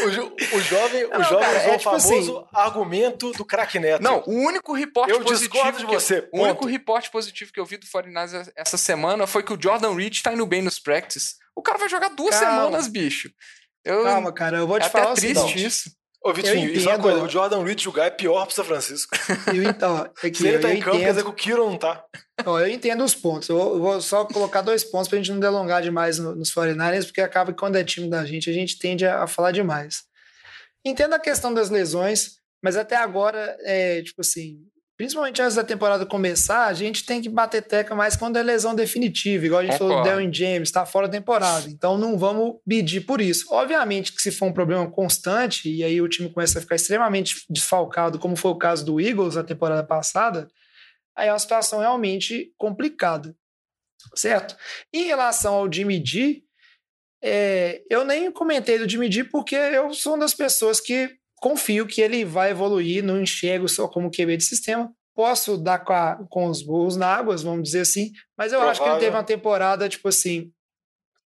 [0.06, 3.32] O, jo- o jovem, o Não, jovem cara, usou é o tipo famoso assim- argumento
[3.32, 4.00] do craque Neto.
[4.02, 5.72] Não, o único reporte Eu positivo.
[5.72, 9.26] de que eu- você, o único reporte positivo que eu vi do 49ers essa semana
[9.26, 11.34] foi que o Jordan Reed tá indo bem nos practice.
[11.54, 12.64] O cara vai jogar duas Calma.
[12.64, 13.30] semanas, bicho.
[13.84, 15.66] Eu, Calma, cara, eu vou é te até falar o triste seguinte.
[15.66, 15.90] isso.
[16.24, 17.22] Ô, Vitinho, isso é uma coisa.
[17.22, 19.14] O Jordan Reed jogar é pior pro São Francisco.
[19.54, 21.76] Eu, então, é que Se ele tá em campo, quer dizer que o Kiro não
[21.76, 22.02] tá.
[22.46, 23.48] eu entendo os pontos.
[23.50, 26.50] Eu vou, eu vou só colocar dois pontos pra gente não delongar demais no- nos
[26.50, 29.52] 49ers, porque acaba que quando é time da gente, a gente tende a, a falar
[29.52, 30.04] demais.
[30.82, 34.60] Entendo a questão das lesões, mas até agora, é, tipo assim,
[34.96, 38.74] principalmente antes da temporada começar, a gente tem que bater teca mais quando é lesão
[38.74, 40.16] definitiva, igual a gente falou do Concordo.
[40.16, 41.68] Darren James, tá fora da temporada.
[41.68, 43.46] Então não vamos medir por isso.
[43.50, 47.44] Obviamente que se for um problema constante, e aí o time começa a ficar extremamente
[47.50, 50.48] desfalcado, como foi o caso do Eagles na temporada passada,
[51.16, 53.36] aí é uma situação realmente complicada.
[54.14, 54.56] Certo?
[54.92, 56.42] Em relação ao Jimmy G,
[57.22, 61.86] é, eu nem comentei do Jimmy G porque eu sou uma das pessoas que confio
[61.86, 64.90] que ele vai evoluir, não enxergo só como QB de sistema.
[65.14, 68.80] Posso dar com, a- com os burros na água, vamos dizer assim, mas eu acho
[68.80, 69.00] que ele Provável.
[69.00, 70.50] teve uma temporada, tipo assim,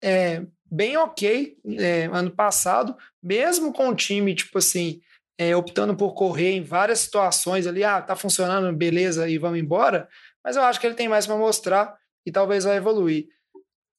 [0.02, 5.00] é, bem ok é, ano passado, mesmo com o time, tipo assim,
[5.38, 10.08] é, optando por correr em várias situações ali, ah, tá funcionando, beleza, e vamos embora.
[10.44, 11.96] Mas eu acho que ele tem mais para mostrar
[12.26, 13.28] e talvez vai evoluir.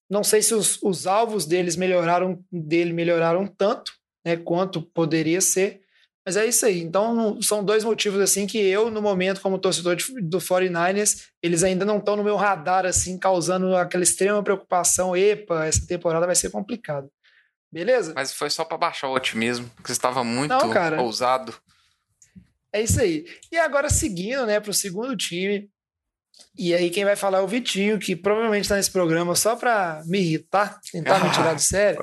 [0.09, 3.93] Não sei se os, os alvos deles melhoraram, dele melhoraram tanto,
[4.26, 5.82] né, quanto poderia ser.
[6.30, 6.80] Mas é isso aí.
[6.80, 11.84] Então, são dois motivos assim que eu, no momento, como torcedor do 49ers, eles ainda
[11.84, 15.17] não estão no meu radar, assim, causando aquela extrema preocupação.
[15.17, 17.09] Epa, essa temporada vai ser complicada.
[17.71, 18.13] Beleza?
[18.15, 21.01] Mas foi só pra baixar o otimismo, porque você estava muito Não, cara.
[21.01, 21.55] ousado.
[22.71, 23.25] É isso aí.
[23.51, 25.67] E agora seguindo, né, para o segundo time.
[26.55, 30.03] E aí quem vai falar é o Vitinho, que provavelmente está nesse programa só para
[30.05, 31.99] me irritar, tentar me tirar do sério.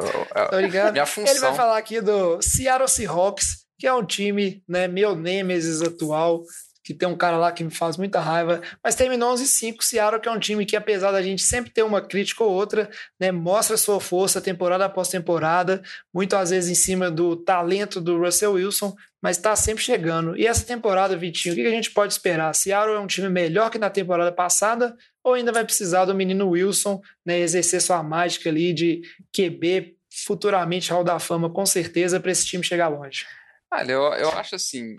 [0.51, 0.95] Tô ligado?
[0.95, 1.55] Minha Ele vai função.
[1.55, 6.43] falar aqui do Seattle Seahawks, que é um time, né, meu nêmesis atual,
[6.87, 10.29] que tem um cara lá que me faz muita raiva, mas terminou 11-5, Seattle que
[10.29, 13.77] é um time que apesar da gente sempre ter uma crítica ou outra, né, mostra
[13.77, 15.83] sua força temporada após temporada,
[16.15, 20.37] muitas vezes em cima do talento do Russell Wilson, mas está sempre chegando.
[20.37, 22.55] E essa temporada, Vitinho, o que a gente pode esperar?
[22.55, 26.51] Seattle é um time melhor que na temporada passada ou ainda vai precisar do menino
[26.51, 29.03] Wilson, né, exercer sua mágica ali de
[29.35, 33.27] QB futuramente Hall da Fama, com certeza, para esse time chegar longe.
[33.73, 34.97] Olha, eu, eu acho assim.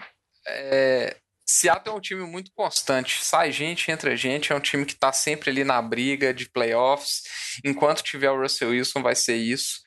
[0.48, 1.16] É...
[1.50, 3.24] Seattle é um time muito constante.
[3.24, 4.52] Sai gente, entra gente.
[4.52, 7.24] É um time que tá sempre ali na briga de playoffs.
[7.64, 9.82] Enquanto tiver o Russell Wilson, vai ser isso.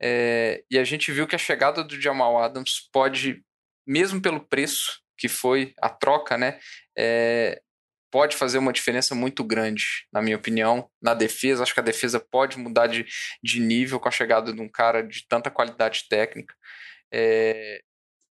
[0.00, 3.42] É, E a gente viu que a chegada do Jamal Adams pode,
[3.86, 6.58] mesmo pelo preço que foi a troca, né?
[6.96, 7.60] é,
[8.10, 11.62] Pode fazer uma diferença muito grande, na minha opinião, na defesa.
[11.62, 13.06] Acho que a defesa pode mudar de,
[13.42, 16.52] de nível com a chegada de um cara de tanta qualidade técnica.
[17.12, 17.80] É,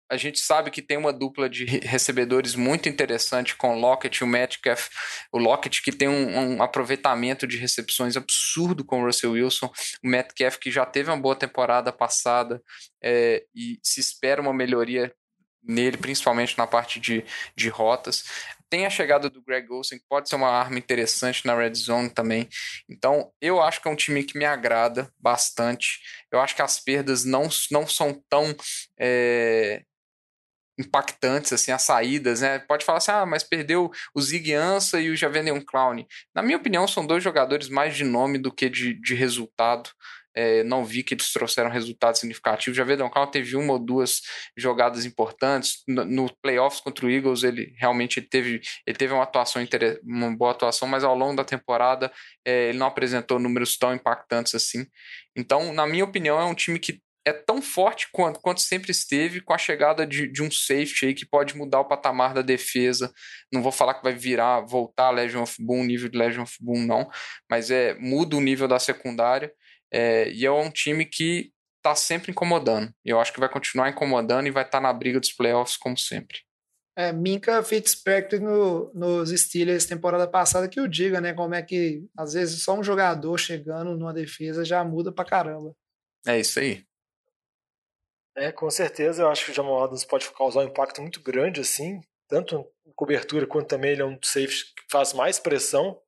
[0.09, 4.17] a gente sabe que tem uma dupla de re- recebedores muito interessante com o Lockett
[4.17, 4.89] e o Metcalf.
[5.31, 9.71] O Lockett que tem um, um aproveitamento de recepções absurdo com o Russell Wilson.
[10.03, 12.61] O Metcalf que já teve uma boa temporada passada
[13.03, 15.13] é, e se espera uma melhoria
[15.61, 17.23] nele, principalmente na parte de,
[17.55, 18.23] de rotas.
[18.69, 22.09] Tem a chegada do Greg Olsen, que pode ser uma arma interessante na red zone
[22.09, 22.47] também.
[22.87, 25.99] Então, eu acho que é um time que me agrada bastante.
[26.31, 28.55] Eu acho que as perdas não, não são tão
[28.99, 29.83] é,
[30.79, 32.59] impactantes, assim, as saídas, né?
[32.59, 36.05] Pode falar assim, ah, mas perdeu o Zig Ansah e o Javenion Clown.
[36.33, 39.89] Na minha opinião, são dois jogadores mais de nome do que de, de resultado.
[40.33, 42.77] É, não vi que eles trouxeram resultados significativos.
[42.77, 44.21] Javenion Clown teve uma ou duas
[44.55, 45.83] jogadas importantes.
[45.85, 49.61] No, no playoffs contra o Eagles, ele realmente teve, ele teve uma atuação
[50.03, 52.09] uma boa atuação, mas ao longo da temporada
[52.45, 54.85] é, ele não apresentou números tão impactantes assim.
[55.35, 59.41] Então, na minha opinião, é um time que é tão forte quanto, quanto sempre esteve
[59.41, 63.11] com a chegada de, de um safety aí que pode mudar o patamar da defesa.
[63.51, 66.55] Não vou falar que vai virar, voltar a Legion of Boom, nível de Legion of
[66.59, 67.09] Boom, não,
[67.49, 69.51] mas é muda o nível da secundária.
[69.91, 71.51] É, e é um time que
[71.81, 72.93] tá sempre incomodando.
[73.03, 75.97] E eu acho que vai continuar incomodando e vai estar na briga dos playoffs como
[75.97, 76.39] sempre.
[76.95, 81.33] É, Minka Fitzpatrick no, nos Steelers temporada passada que o diga, né?
[81.33, 85.73] Como é que às vezes só um jogador chegando numa defesa já muda pra caramba.
[86.27, 86.83] É isso aí.
[88.35, 91.61] É, com certeza, eu acho que o Jamal Adams pode causar um impacto muito grande,
[91.61, 95.99] assim, tanto em cobertura quanto também ele é um safety que faz mais pressão,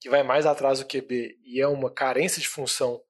[0.00, 3.00] que vai mais atrás do QB e é uma carência de função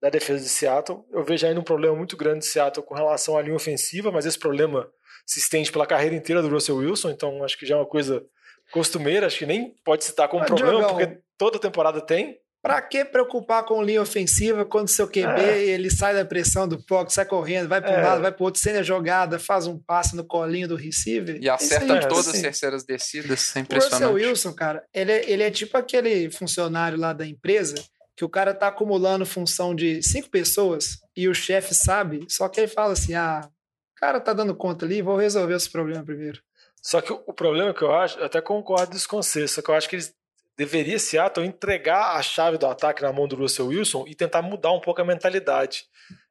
[0.00, 1.04] da defesa de Seattle.
[1.10, 4.26] Eu vejo ainda um problema muito grande de Seattle com relação à linha ofensiva, mas
[4.26, 4.90] esse problema
[5.26, 8.22] se estende pela carreira inteira do Russell Wilson, então acho que já é uma coisa
[8.70, 10.96] costumeira, acho que nem pode citar como Ah, problema, Diogão.
[10.96, 12.38] porque toda temporada tem.
[12.64, 15.64] Pra que preocupar com linha ofensiva quando seu QB É.
[15.66, 18.02] ele sai da pressão do pocket, sai correndo, vai para um É.
[18.02, 21.38] lado, vai para outro, sendo a jogada, faz um passe no colinho do receiver?
[21.42, 23.28] E acerta aí, todas assim, as terceiras descidas.
[23.28, 24.12] É O Russell impressionante.
[24.24, 27.74] Wilson, cara, ele é, ele é tipo aquele funcionário lá da empresa
[28.16, 32.60] que o cara tá acumulando função de cinco pessoas e o chefe sabe, só que
[32.60, 36.40] ele fala assim: ah, o cara tá dando conta ali, vou resolver os problemas primeiro.
[36.82, 39.60] Só que o o problema que eu acho, eu até concordo isso com você, só
[39.60, 40.14] que eu acho que eles
[40.56, 44.72] deveria Seattle entregar a chave do ataque na mão do Russell Wilson e tentar mudar
[44.72, 45.84] um pouco a mentalidade.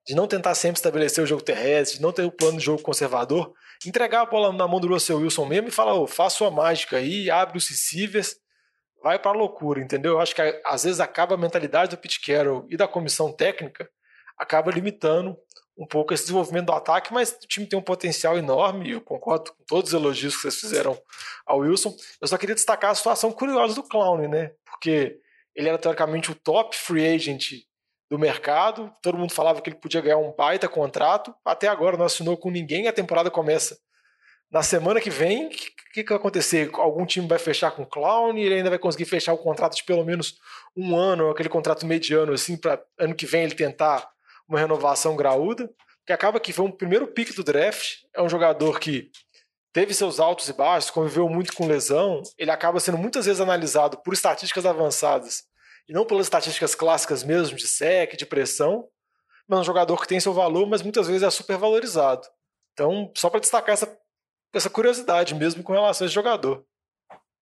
[0.05, 2.81] De não tentar sempre estabelecer o jogo terrestre, de não ter o plano de jogo
[2.81, 3.53] conservador,
[3.85, 6.97] entregar a bola na mão do Russell Wilson mesmo e falar, ô, faz sua mágica
[6.97, 8.35] aí, abre os receivers,
[9.01, 10.13] vai pra loucura, entendeu?
[10.13, 13.89] Eu acho que às vezes acaba a mentalidade do Pete Carroll e da comissão técnica,
[14.37, 15.37] acaba limitando
[15.77, 19.51] um pouco esse desenvolvimento do ataque, mas o time tem um potencial enorme, eu concordo
[19.51, 20.97] com todos os elogios que vocês fizeram
[21.45, 21.95] ao Wilson.
[22.21, 24.51] Eu só queria destacar a situação curiosa do Clown, né?
[24.65, 25.19] Porque
[25.55, 27.63] ele era teoricamente o top free agent
[28.09, 32.05] do mercado, todo mundo falava que ele podia ganhar um baita contrato, até agora não
[32.05, 33.77] assinou com ninguém, a temporada começa
[34.53, 36.69] na semana que vem, o que, que, que vai acontecer?
[36.73, 39.75] Algum time vai fechar com o Clown e ele ainda vai conseguir fechar o contrato
[39.75, 40.37] de pelo menos
[40.77, 44.07] um ano, aquele contrato mediano, assim, para ano que vem ele tentar
[44.47, 45.69] uma renovação graúda,
[46.05, 49.09] que acaba que foi um primeiro pick do draft, é um jogador que
[49.71, 53.97] teve seus altos e baixos, conviveu muito com lesão, ele acaba sendo muitas vezes analisado
[54.03, 55.43] por estatísticas avançadas
[55.87, 58.87] e não pelas estatísticas clássicas mesmo, de sec, de pressão,
[59.47, 62.27] mas é um jogador que tem seu valor, mas muitas vezes é super valorizado.
[62.73, 63.97] Então, só para destacar essa,
[64.53, 66.65] essa curiosidade mesmo com relação a esse jogador.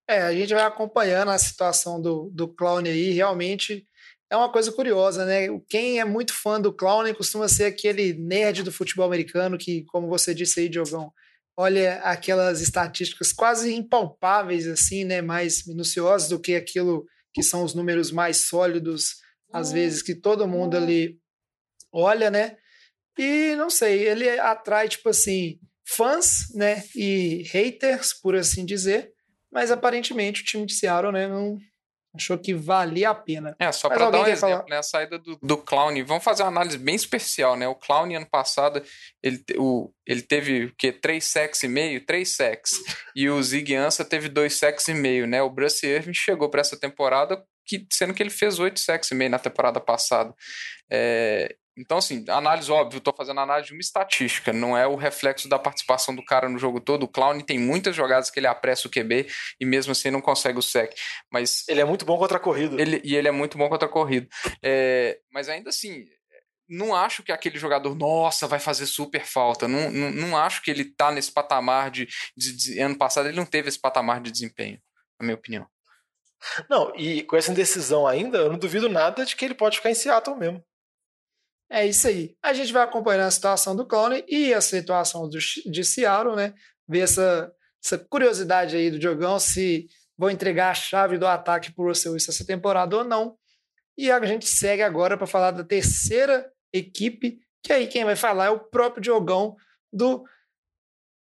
[0.08, 3.86] É, a gente vai acompanhando a situação do, do Clown aí, realmente
[4.32, 5.46] é uma coisa curiosa, né?
[5.68, 10.08] Quem é muito fã do Clown costuma ser aquele nerd do futebol americano que, como
[10.08, 11.12] você disse aí, Diogão,
[11.54, 15.20] olha aquelas estatísticas quase impalpáveis, assim, né?
[15.20, 17.04] Mais minuciosas do que aquilo
[17.34, 19.16] que são os números mais sólidos,
[19.52, 21.18] às vezes, que todo mundo ali
[21.92, 22.56] olha, né?
[23.18, 26.82] E não sei, ele atrai, tipo assim, fãs, né?
[26.96, 29.12] E haters, por assim dizer.
[29.52, 31.58] Mas aparentemente o time de Seattle, né, não
[32.14, 33.56] achou que valia a pena.
[33.58, 34.68] É, só para dar um exemplo, falar?
[34.68, 37.66] né, a saída do, do Clown, vamos fazer uma análise bem especial, né?
[37.66, 38.82] O Clown ano passado,
[39.22, 40.92] ele, o, ele teve o quê?
[40.92, 42.04] Três sacks e meio?
[42.04, 42.72] Três sacks.
[43.16, 45.42] E o Zig Ansah teve dois sacks e meio, né?
[45.42, 49.14] O Bruce Irving chegou para essa temporada, que, sendo que ele fez oito sacks e
[49.14, 50.34] meio na temporada passada.
[50.90, 55.48] É, então, assim, análise óbvio, estou fazendo análise de uma estatística, não é o reflexo
[55.48, 57.04] da participação do cara no jogo todo.
[57.04, 59.26] O Clown tem muitas jogadas que ele apressa o QB
[59.60, 60.92] e mesmo assim não consegue o sec.
[61.30, 62.80] Mas Ele é muito bom contra a corrida.
[62.80, 64.28] ele, e ele é muito bom contra a corrida.
[64.62, 66.04] É, mas ainda assim,
[66.68, 69.66] não acho que aquele jogador, nossa, vai fazer super falta.
[69.66, 72.06] Não, não, não acho que ele tá nesse patamar de,
[72.36, 74.78] de- de- Ano passado ele não teve esse patamar de desempenho,
[75.20, 75.66] na minha opinião.
[76.68, 79.90] Não, e com essa indecisão ainda, eu não duvido nada de que ele pode ficar
[79.90, 80.62] em Seattle mesmo.
[81.74, 82.36] É isso aí.
[82.42, 86.52] A gente vai acompanhando a situação do Clown e a situação do, de Seattle, né?
[86.86, 87.50] Ver essa,
[87.82, 92.14] essa curiosidade aí do Diogão, se vão entregar a chave do ataque para o Russell
[92.14, 93.38] essa temporada ou não.
[93.96, 98.46] E a gente segue agora para falar da terceira equipe, que aí quem vai falar
[98.46, 99.56] é o próprio Diogão
[99.90, 100.26] do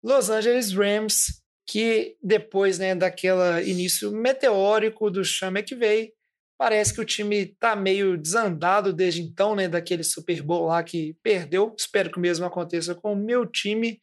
[0.03, 6.13] Los Angeles Rams, que depois né, daquele início meteórico do Sean McVay,
[6.57, 11.15] parece que o time tá meio desandado desde então, né, daquele Super Bowl lá que
[11.21, 11.75] perdeu.
[11.77, 13.99] Espero que o mesmo aconteça com o meu time.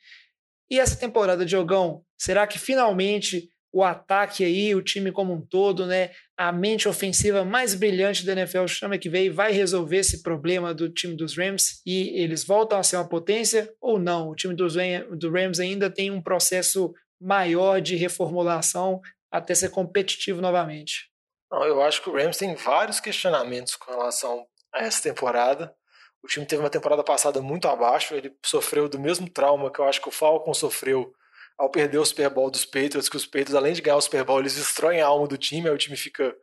[0.71, 5.87] E essa temporada, Diogão, será que finalmente o ataque aí, o time como um todo,
[5.87, 10.75] né, a mente ofensiva mais brilhante da NFL, chama que veio, vai resolver esse problema
[10.75, 14.29] do time dos Rams e eles voltam a ser uma potência ou não?
[14.29, 14.75] O time dos
[15.17, 19.01] do Rams ainda tem um processo maior de reformulação
[19.31, 21.12] até ser competitivo novamente.
[21.53, 25.75] Não, eu acho que o Rams tem vários questionamentos com relação a essa temporada.
[26.23, 29.85] O time teve uma temporada passada muito abaixo, ele sofreu do mesmo trauma que eu
[29.85, 31.13] acho que o Falcon sofreu
[31.59, 34.25] ao perder o Super Bowl dos Patriots, que os Patriots, além de ganhar o Super
[34.25, 36.35] Bowl, eles destroem a alma do time, aí o time fica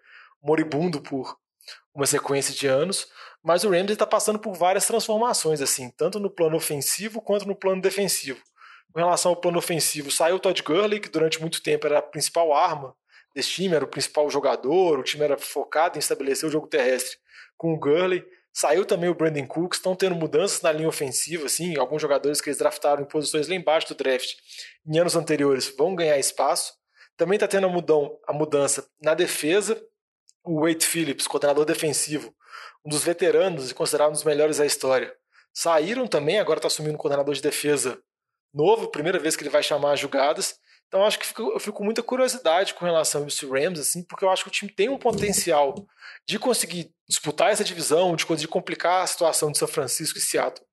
[0.44, 1.36] moribundo por
[1.92, 3.08] uma sequência de anos.
[3.44, 7.56] Mas o Rams está passando por várias transformações, assim, tanto no plano ofensivo quanto no
[7.56, 8.44] plano defensivo.
[8.94, 12.02] Com relação ao plano ofensivo, saiu o Todd Gurley, que durante muito tempo era a
[12.02, 12.96] principal arma
[13.36, 17.18] desse time, era o principal jogador, o time era focado em estabelecer o jogo terrestre
[17.58, 18.26] com o Gurley.
[18.52, 22.50] Saiu também o Brandon Cooks, estão tendo mudanças na linha ofensiva, assim, alguns jogadores que
[22.50, 24.36] eles draftaram em posições lá embaixo do draft
[24.88, 26.74] em anos anteriores vão ganhar espaço.
[27.16, 29.82] Também está tendo a, mudão, a mudança na defesa.
[30.44, 32.34] O Wade Phillips, coordenador defensivo,
[32.84, 35.14] um dos veteranos e considerado um dos melhores da história,
[35.54, 38.02] saíram também, agora está assumindo um coordenador de defesa
[38.54, 40.58] novo, primeira vez que ele vai chamar as jogadas.
[40.90, 44.04] Então acho que fico, eu fico com muita curiosidade com relação a esse Rams, assim,
[44.04, 45.76] porque eu acho que o time tem um potencial
[46.28, 50.66] de conseguir disputar essa divisão, de conseguir complicar a situação de São Francisco e Seattle,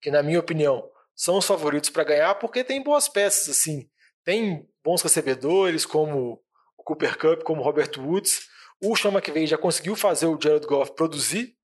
[0.00, 3.88] que na minha opinião são os favoritos para ganhar, porque tem boas peças, assim,
[4.24, 6.40] tem bons recebedores como
[6.78, 8.46] o Cooper Cup, como o Robert Woods,
[8.80, 11.56] o Sean McVay já conseguiu fazer o Jared Goff produzir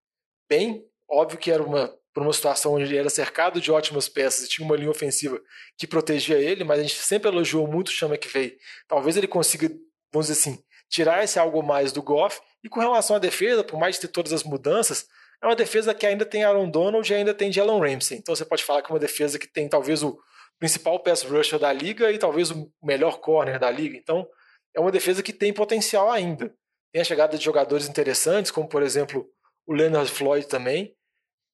[0.49, 4.43] bem, óbvio que era uma por uma situação onde ele era cercado de ótimas peças
[4.43, 5.41] e tinha uma linha ofensiva
[5.77, 8.57] que protegia ele, mas a gente sempre elogiou muito o Sean McVay.
[8.89, 9.69] Talvez ele consiga,
[10.11, 12.41] vamos dizer assim, tirar esse algo mais do Goff.
[12.61, 15.07] E com relação à defesa, por mais de ter todas as mudanças,
[15.41, 18.17] é uma defesa que ainda tem Aaron Donald e ainda tem Jalen Ramsey.
[18.17, 20.19] Então você pode falar que é uma defesa que tem talvez o
[20.59, 23.95] principal pass rusher da liga e talvez o melhor corner da liga.
[23.95, 24.27] Então
[24.75, 26.53] é uma defesa que tem potencial ainda.
[26.91, 29.25] Tem a chegada de jogadores interessantes, como por exemplo
[29.65, 30.93] o Leonard Floyd também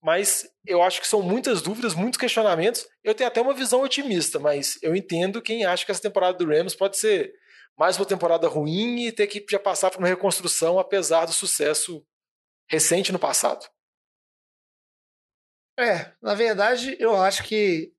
[0.06, 2.88] mas eu acho que são muitas dúvidas, muitos questionamentos.
[3.04, 6.46] Eu tenho até uma visão otimista, mas eu entendo quem acha que essa temporada do
[6.46, 7.34] Rams pode ser
[7.76, 12.06] mais uma temporada ruim e ter que já passar por uma reconstrução, apesar do sucesso
[12.70, 13.68] recente no passado.
[15.80, 17.92] É, na verdade, eu acho que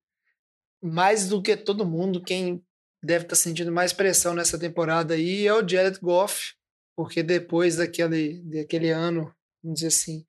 [0.80, 2.64] mais do que todo mundo, quem
[3.02, 6.54] deve estar sentindo mais pressão nessa temporada aí é o Jared Goff,
[6.94, 10.24] porque depois daquele, daquele ano, vamos dizer assim,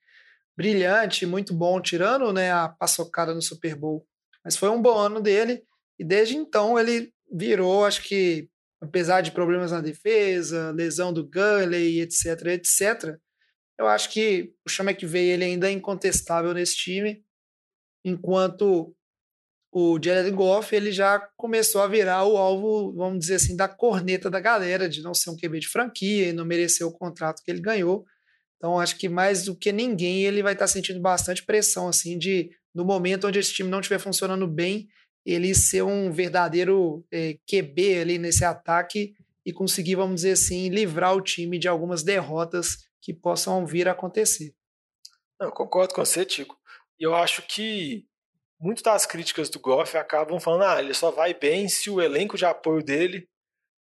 [0.58, 4.06] brilhante, muito bom, tirando né, a paçocada no Super Bowl.
[4.44, 5.64] Mas foi um bom ano dele,
[6.00, 8.50] e desde então ele virou, acho que,
[8.82, 13.18] apesar de problemas na defesa, lesão do Gurley, etc, etc,
[13.78, 17.24] eu acho que o Chama que veio ele ainda é incontestável nesse time,
[18.04, 18.96] enquanto
[19.72, 24.30] o Jared Goff ele já começou a virar o alvo, vamos dizer assim, da corneta
[24.30, 27.52] da galera, de não ser um QB de franquia e não merecer o contrato que
[27.52, 28.06] ele ganhou.
[28.58, 32.52] Então, acho que mais do que ninguém, ele vai estar sentindo bastante pressão, assim, de
[32.74, 34.88] no momento onde esse time não estiver funcionando bem,
[35.26, 39.14] ele ser um verdadeiro é, QB ali nesse ataque
[39.46, 43.92] e conseguir, vamos dizer assim, livrar o time de algumas derrotas que possam vir a
[43.92, 44.54] acontecer.
[45.40, 46.58] Eu concordo com você, Tico.
[47.00, 48.06] E eu acho que
[48.60, 52.38] muitas das críticas do Goff acabam falando, ah, ele só vai bem se o elenco
[52.38, 53.28] de apoio dele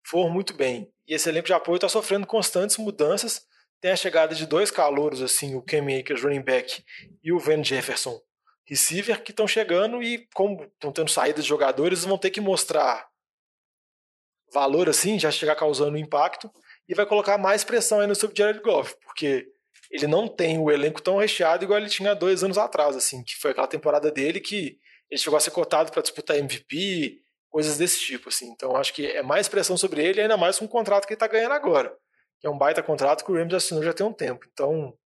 [0.06, 0.92] for muito bem.
[1.06, 3.46] E esse elenco de apoio está sofrendo constantes mudanças,
[3.86, 6.84] tem a chegada de dois calouros, assim, o Cam Akers, running back,
[7.22, 8.20] e o Van Jefferson,
[8.64, 13.06] receiver, que estão chegando e, como estão tendo saídas de jogadores, vão ter que mostrar
[14.52, 16.50] valor, assim, já chegar causando impacto,
[16.88, 19.46] e vai colocar mais pressão aí no sub Jared Goff, porque
[19.88, 23.36] ele não tem o elenco tão recheado igual ele tinha dois anos atrás, assim, que
[23.36, 28.00] foi aquela temporada dele que ele chegou a ser cotado para disputar MVP, coisas desse
[28.00, 28.48] tipo, assim.
[28.48, 31.16] Então acho que é mais pressão sobre ele, ainda mais com o contrato que ele
[31.16, 31.96] está ganhando agora
[32.40, 34.46] que é um baita contrato que o Rams assinou já tem um tempo.
[34.52, 34.96] Então,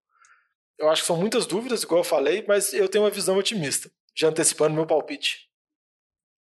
[0.78, 3.90] eu acho que são muitas dúvidas, igual eu falei, mas eu tenho uma visão otimista,
[4.16, 5.48] já antecipando meu palpite.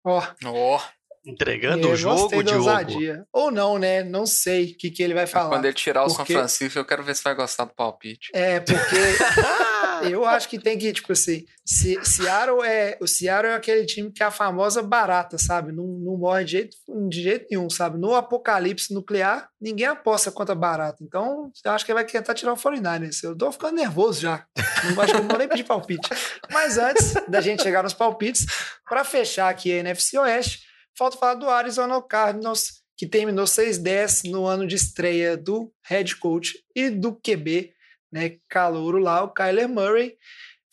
[0.06, 0.22] Ó.
[0.46, 0.76] Oh.
[0.76, 0.98] oh.
[1.26, 3.26] Entregando o jogo de ousadia.
[3.34, 4.02] Ou não, né?
[4.02, 5.50] Não sei o que, que ele vai falar.
[5.50, 8.32] Quando ele tirar o São Francisco, eu quero ver se vai gostar do palpite.
[8.34, 8.96] É, porque
[10.10, 12.98] eu acho que tem que, tipo assim, se, Seattle é.
[13.02, 15.72] O Seattle é aquele time que é a famosa barata, sabe?
[15.72, 16.78] Não, não morre de jeito,
[17.10, 17.98] de jeito nenhum, sabe?
[17.98, 21.04] No apocalipse nuclear, ninguém aposta contra barata.
[21.04, 23.24] Então, eu acho que ele vai tentar tirar o 49ers.
[23.24, 24.45] Eu tô ficando nervoso já.
[24.86, 26.10] Não acho que não vou nem pedir palpite.
[26.52, 28.45] Mas antes da gente chegar nos palpites,
[28.88, 30.62] para fechar aqui a NFC Oeste,
[30.98, 36.54] falta falar do Arizona Cardinals, que terminou 6-10 no ano de estreia do head coach
[36.76, 37.76] e do QB
[38.12, 40.18] né, calouro lá, o Kyler Murray.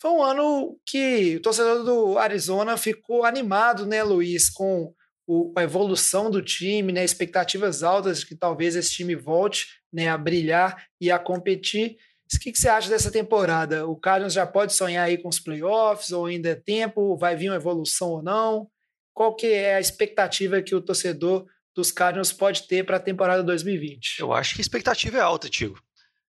[0.01, 4.93] Foi um ano que o torcedor do Arizona ficou animado, né, Luiz, com
[5.27, 10.07] o, a evolução do time, né, expectativas altas de que talvez esse time volte né,
[10.09, 11.97] a brilhar e a competir.
[12.33, 13.87] O que, que você acha dessa temporada?
[13.87, 17.15] O Cardinals já pode sonhar aí com os playoffs ou ainda é tempo?
[17.17, 18.67] Vai vir uma evolução ou não?
[19.13, 23.43] Qual que é a expectativa que o torcedor dos Cardinals pode ter para a temporada
[23.43, 24.19] 2020?
[24.19, 25.79] Eu acho que a expectativa é alta, Tigo.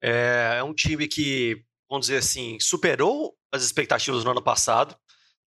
[0.02, 4.96] É, é um time que, vamos dizer assim, superou as expectativas no ano passado.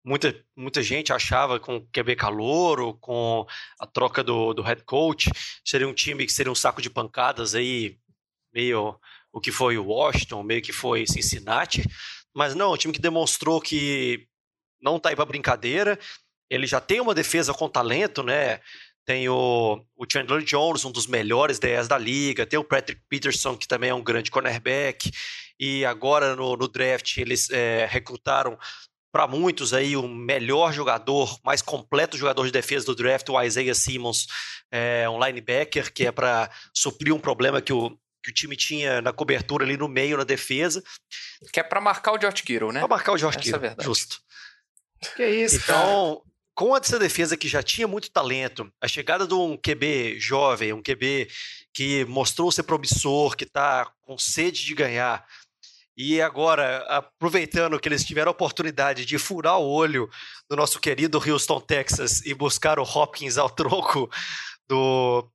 [0.03, 3.45] Muita, muita gente achava com o QB Calouro, com
[3.79, 5.29] a troca do, do head coach,
[5.63, 7.97] seria um time que seria um saco de pancadas aí,
[8.51, 8.99] meio
[9.31, 11.83] o que foi o Washington, meio que foi Cincinnati.
[12.33, 14.27] Mas não, é um time que demonstrou que
[14.81, 15.97] não está aí para brincadeira.
[16.49, 18.59] Ele já tem uma defesa com talento, né?
[19.05, 22.45] Tem o, o Chandler Jones, um dos melhores 10 da liga.
[22.45, 25.11] Tem o Patrick Peterson, que também é um grande cornerback.
[25.59, 28.57] E agora no, no draft eles é, recrutaram
[29.11, 33.75] para muitos aí o melhor jogador, mais completo jogador de defesa do draft, o Isaiah
[33.75, 34.25] Simmons,
[34.71, 37.89] é, um linebacker, que é para suprir um problema que o,
[38.23, 40.81] que o time tinha na cobertura ali no meio, na defesa.
[41.51, 42.79] Que é para marcar o George Kittle, né?
[42.79, 44.21] Para marcar o George Essa Kittle, é justo.
[45.15, 46.30] Que isso, Então, cara
[46.61, 50.79] com essa defesa que já tinha muito talento, a chegada de um QB jovem, um
[50.79, 51.27] QB
[51.73, 55.25] que mostrou ser promissor, que está com sede de ganhar,
[55.97, 60.07] e agora, aproveitando que eles tiveram a oportunidade de furar o olho
[60.47, 64.07] do nosso querido Houston, Texas, e buscar o Hopkins ao troco
[64.69, 65.27] do.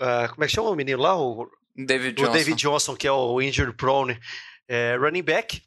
[0.00, 1.20] Uh, como é que chama o menino lá?
[1.20, 2.32] O David do Johnson.
[2.32, 4.16] David Johnson, que é o injured prone
[4.68, 5.60] é, running back.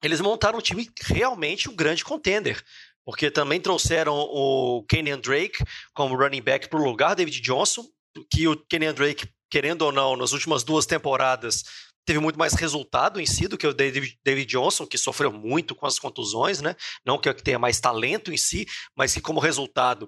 [0.00, 2.64] Eles montaram um time realmente um grande contender.
[3.08, 7.82] Porque também trouxeram o Kenyan Drake como running back para o lugar David Johnson,
[8.30, 11.64] que o Kenyan Drake, querendo ou não, nas últimas duas temporadas
[12.04, 15.74] teve muito mais resultado em si do que o David, David Johnson, que sofreu muito
[15.74, 16.76] com as contusões, né?
[17.02, 20.06] Não que tenha mais talento em si, mas que como resultado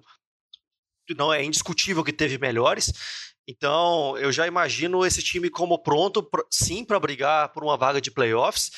[1.17, 2.93] não é indiscutível que teve melhores.
[3.49, 8.11] Então, eu já imagino esse time como pronto, sim, para brigar por uma vaga de
[8.11, 8.71] playoffs.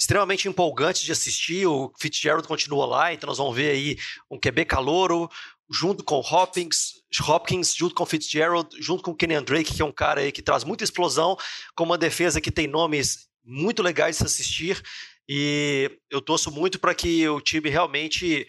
[0.00, 1.66] Extremamente empolgante de assistir.
[1.66, 3.96] O Fitzgerald continua lá, então nós vamos ver aí
[4.30, 5.28] um QB calouro,
[5.70, 10.20] junto com Hopkins, Hopkins, junto com Fitzgerald, junto com Kenny Drake, que é um cara
[10.20, 11.36] aí que traz muita explosão,
[11.74, 14.82] com uma defesa que tem nomes muito legais de se assistir.
[15.28, 18.46] E eu torço muito para que o time realmente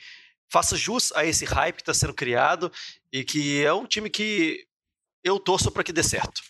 [0.52, 2.72] faça jus a esse hype que está sendo criado
[3.12, 4.66] e que é um time que
[5.24, 6.42] eu torço para que dê certo.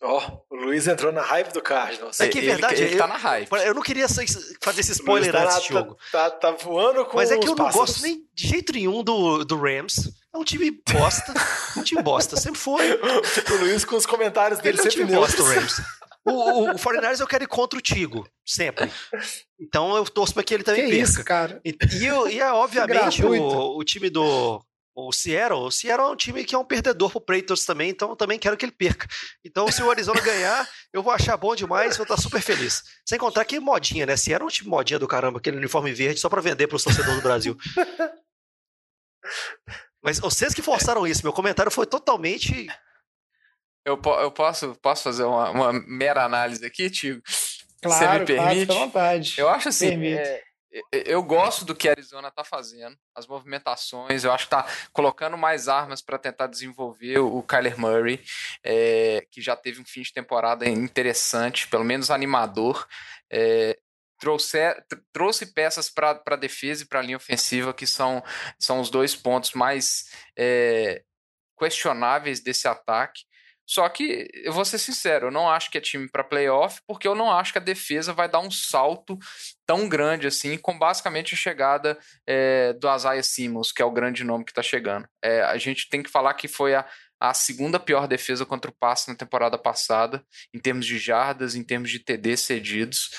[0.00, 2.20] Ó, oh, o Luiz entrou na hype do Cardinals.
[2.20, 3.48] É que é verdade, ele, ele eu, tá na hype.
[3.50, 5.98] Eu não queria fazer esse spoiler tá, antes, Diogo.
[6.12, 7.90] Tá, tá, voando com Mas é que eu não pássaros.
[7.90, 10.08] gosto nem de jeito nenhum do, do Rams.
[10.32, 11.34] É um time bosta.
[11.76, 12.92] um time bosta, sempre foi.
[12.94, 15.82] o Luiz com os comentários dele Ele é um sempre time bosta, o Rams.
[16.24, 18.90] O, o, o 49ers eu quero ir contra o Tigo, sempre.
[19.58, 21.02] Então eu torço para que ele também que perca.
[21.02, 21.60] isso, cara?
[21.64, 24.62] E, e, e é obviamente o, o, time do
[25.00, 28.10] o Seattle, o Seattle é um time que é um perdedor pro Patriots também, então
[28.10, 29.06] eu também quero que ele perca.
[29.44, 32.82] Então se o Arizona ganhar, eu vou achar bom demais, vou estar super feliz.
[33.06, 34.16] Sem contar que modinha, né?
[34.16, 37.16] Seattle é um time modinha do caramba, aquele uniforme verde só para vender pros torcedores
[37.16, 37.56] do Brasil.
[40.02, 42.66] Mas vocês que forçaram isso, meu comentário foi totalmente
[43.84, 47.22] eu, eu posso, posso fazer uma, uma mera análise aqui, Tigo?
[47.80, 48.66] Claro, Você me permite?
[48.66, 49.34] Claro, vontade.
[49.38, 50.42] Eu acho assim, é,
[50.92, 55.36] eu gosto do que a Arizona está fazendo, as movimentações, eu acho que está colocando
[55.36, 58.22] mais armas para tentar desenvolver o Kyler Murray,
[58.62, 62.86] é, que já teve um fim de temporada interessante, pelo menos animador.
[63.30, 63.78] É,
[64.18, 64.58] trouxe,
[65.12, 68.22] trouxe peças para a defesa e para a linha ofensiva, que são,
[68.58, 71.02] são os dois pontos mais é,
[71.58, 73.22] questionáveis desse ataque.
[73.68, 77.06] Só que, eu vou ser sincero, eu não acho que é time para playoff, porque
[77.06, 79.18] eu não acho que a defesa vai dar um salto
[79.66, 84.24] tão grande assim, com basicamente a chegada é, do Isaiah Simmons, que é o grande
[84.24, 85.06] nome que está chegando.
[85.22, 86.88] É, a gente tem que falar que foi a,
[87.20, 91.62] a segunda pior defesa contra o passe na temporada passada, em termos de jardas, em
[91.62, 93.10] termos de TD cedidos.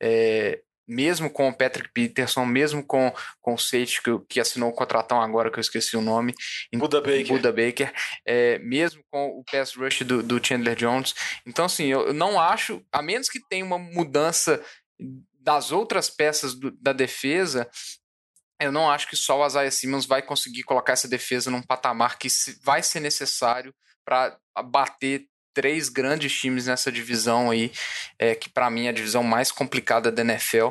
[0.00, 4.74] É, mesmo com o Patrick Peterson, mesmo com, com o Sage, que, que assinou o
[4.74, 6.34] contratão agora, que eu esqueci o nome.
[6.74, 7.26] Buda Baker.
[7.28, 7.92] Buda Baker.
[8.26, 11.14] É, mesmo com o pass rush do, do Chandler Jones.
[11.46, 14.62] Então, assim, eu, eu não acho, a menos que tenha uma mudança
[15.38, 17.70] das outras peças do, da defesa,
[18.60, 22.18] eu não acho que só o Isaiah Simmons vai conseguir colocar essa defesa num patamar
[22.18, 22.28] que
[22.64, 23.74] vai ser necessário
[24.04, 25.26] para bater
[25.58, 27.72] três grandes times nessa divisão aí,
[28.16, 30.68] é, que para mim é a divisão mais complicada da NFL.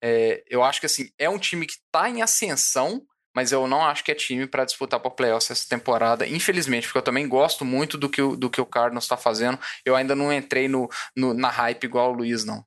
[0.00, 3.02] É, eu acho que assim, é um time que está em ascensão,
[3.34, 6.98] mas eu não acho que é time para disputar por playoffs essa temporada, infelizmente, porque
[6.98, 9.58] eu também gosto muito do que o, do que o Cardinals está fazendo.
[9.84, 12.64] Eu ainda não entrei no, no, na hype igual o Luiz, não.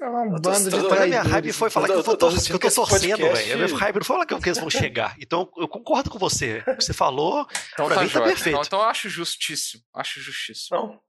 [0.00, 2.58] É um bando de a minha hype foi falar que eu tô, tô, que eu
[2.58, 3.52] tô torcendo, velho.
[3.52, 5.14] A minha hype não foi falar que eles vão chegar.
[5.20, 6.64] Então eu concordo com você.
[6.66, 8.56] O que você falou, então, pra tá mim tá perfeito.
[8.56, 9.82] Não, então eu acho justíssimo.
[9.94, 10.78] Acho justíssimo.
[10.78, 11.00] Não.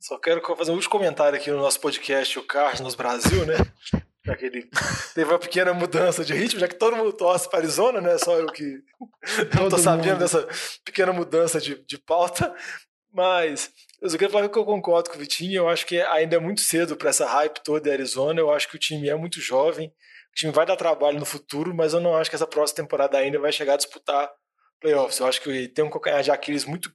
[0.00, 3.56] Só quero fazer um último comentário aqui no nosso podcast, o Cardinals Brasil, né?
[4.24, 4.68] Já que ele
[5.14, 8.18] teve uma pequena mudança de ritmo, já que todo mundo torce para Arizona, né?
[8.18, 8.82] Só eu que
[9.54, 10.48] não tô sabendo dessa
[10.84, 12.52] pequena mudança de, de pauta.
[13.12, 13.70] Mas
[14.00, 15.54] eu só queria falar que eu concordo com o Vitinho.
[15.54, 18.40] Eu acho que ainda é muito cedo para essa hype toda de Arizona.
[18.40, 19.88] Eu acho que o time é muito jovem.
[19.88, 23.16] O time vai dar trabalho no futuro, mas eu não acho que essa próxima temporada
[23.16, 24.30] ainda vai chegar a disputar
[24.80, 25.18] playoffs.
[25.18, 26.92] Eu acho que tem um calcanhar de Aquiles muito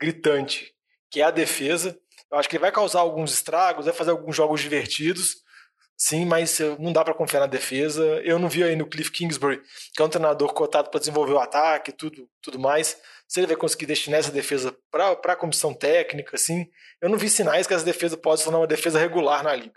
[0.00, 0.72] gritante,
[1.10, 1.98] que é a defesa.
[2.30, 5.36] Eu acho que ele vai causar alguns estragos, vai fazer alguns jogos divertidos,
[5.96, 8.04] sim, mas não dá para confiar na defesa.
[8.24, 9.60] Eu não vi aí no Cliff Kingsbury,
[9.94, 12.96] que é um treinador cotado para desenvolver o ataque tudo, tudo mais.
[13.34, 16.70] Se ele vai conseguir destinar essa defesa para a comissão técnica, assim,
[17.00, 19.74] eu não vi sinais que essa defesa pode se tornar uma defesa regular na liga.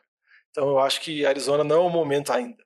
[0.52, 2.64] Então eu acho que Arizona não é o momento ainda.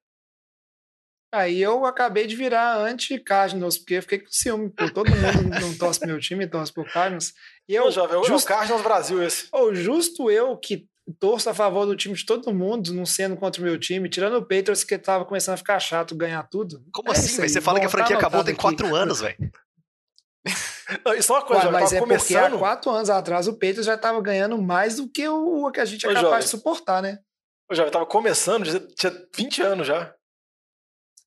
[1.33, 5.15] Aí eu acabei de virar anti-Cardinals, porque eu fiquei com ciúme, pô, todo mundo
[5.61, 7.31] não torce pro meu time, torce pro Cardinals.
[7.69, 8.29] E eu, Pô, jovem, just...
[8.29, 9.47] é o Cardinals Brasil esse.
[9.53, 10.89] Oh, justo eu que
[11.21, 14.35] torço a favor do time de todo mundo, não sendo contra o meu time, tirando
[14.35, 16.83] o Patriots, que tava começando a ficar chato ganhar tudo.
[16.91, 17.47] Como É assim, velho?
[17.47, 18.61] Você fala que a franquia tá acabou tem aqui.
[18.61, 19.37] quatro anos, velho.
[21.05, 22.59] Não, só uma coisa, Ué, mas é porque há começando.
[22.59, 25.85] quatro anos atrás o Patriots já tava ganhando mais do que o, o que a
[25.85, 26.39] gente é Ô, capaz jovem.
[26.39, 27.19] de suportar, né?
[27.69, 30.13] Eu já tava começando, já tinha 20 anos já.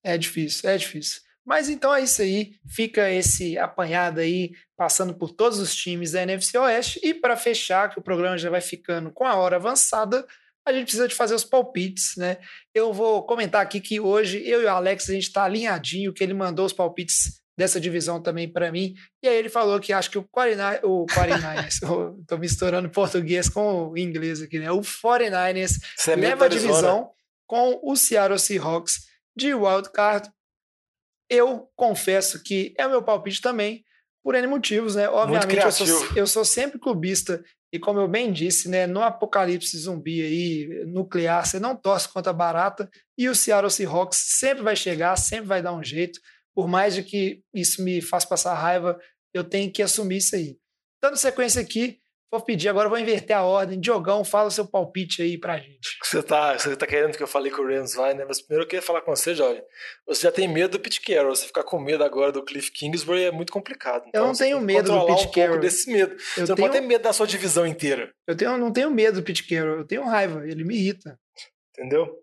[0.03, 1.23] É difícil, é difícil.
[1.45, 2.53] Mas então é isso aí.
[2.69, 7.01] Fica esse apanhado aí, passando por todos os times da NFC Oeste.
[7.03, 10.27] E para fechar, que o programa já vai ficando com a hora avançada,
[10.67, 12.39] a gente precisa de fazer os palpites, né?
[12.75, 16.23] Eu vou comentar aqui que hoje eu e o Alex a gente está alinhadinho, que
[16.25, 18.95] ele mandou os palpites dessa divisão também para mim.
[19.23, 23.49] E aí ele falou que acho que o 49ers, o 49ers, eu tô misturando português
[23.49, 24.71] com o inglês aqui, né?
[24.71, 27.11] O 49ers Você é leva a divisão
[27.47, 29.07] com o Seattle Seahawks
[29.37, 30.31] de wildcard.
[31.31, 33.85] Eu confesso que é o meu palpite também,
[34.23, 35.09] por N motivos, né?
[35.09, 38.87] Obviamente, eu sou, eu sou sempre clubista, e como eu bem disse, né?
[38.87, 44.19] No apocalipse zumbi aí, nuclear, você não torce contra a barata, e o Seattle Seahawks
[44.39, 46.21] sempre vai chegar, sempre vai dar um jeito,
[46.55, 48.99] por mais de que isso me faça passar raiva,
[49.33, 50.57] eu tenho que assumir isso aí.
[51.03, 51.99] Dando sequência aqui,
[52.31, 53.79] vou pedir agora, vou inverter a ordem.
[53.79, 55.99] Diogão, fala o seu palpite aí pra gente.
[56.05, 58.25] Você tá, você tá querendo que eu falei que o Rams vai, né?
[58.27, 59.61] Mas primeiro eu queria falar com você, jovem.
[60.07, 61.35] Você já tem medo do Pete Carroll.
[61.35, 64.05] Você ficar com medo agora do Cliff Kingsbury é muito complicado.
[64.07, 65.59] Então, não você tenho medo do Pete um Carroll.
[65.59, 66.13] desse medo.
[66.13, 68.91] Eu você não tenho, pode ter medo da sua divisão inteira, eu tenho, não tenho
[68.93, 71.19] medo do Pete Carroll, eu tenho raiva, ele me irrita.
[71.77, 72.17] entendeu?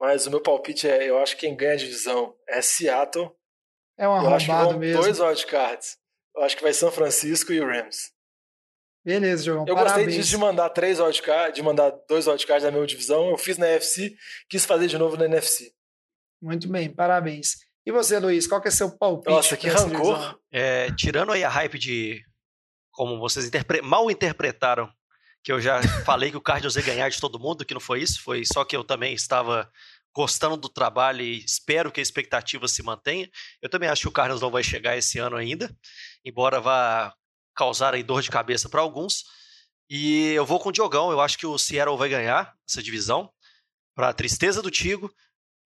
[0.00, 3.32] Mas o meu palpite é, eu acho que quem ganha a divisão é Seattle.
[3.98, 5.02] É um eu acho que arrombado vão mesmo.
[5.02, 5.96] dois wildcards.
[6.34, 8.12] Eu acho que vai São Francisco e Rams.
[9.04, 10.06] Beleza, Diogão, Eu parabéns.
[10.06, 13.30] gostei disso de mandar três wildcards, de mandar dois wildcards na mesma divisão.
[13.30, 14.16] Eu fiz na NFC,
[14.48, 15.72] quis fazer de novo na NFC.
[16.42, 17.56] Muito bem, parabéns.
[17.86, 19.30] E você, Luiz, qual que é seu palpite?
[19.30, 20.38] Nossa, que rancor.
[20.50, 22.20] É, tirando aí a hype de
[22.90, 24.90] como vocês interpre- mal interpretaram,
[25.44, 28.00] que eu já falei que o Cardinals ia ganhar de todo mundo, que não foi
[28.02, 29.70] isso, foi só que eu também estava
[30.16, 33.30] gostando do trabalho e espero que a expectativa se mantenha.
[33.60, 35.70] Eu também acho que o Cardinals não vai chegar esse ano ainda,
[36.24, 37.14] embora vá
[37.54, 39.24] causar aí dor de cabeça para alguns.
[39.90, 43.30] E eu vou com o Diogão, eu acho que o Seattle vai ganhar essa divisão,
[43.94, 45.12] para tristeza do Tigo.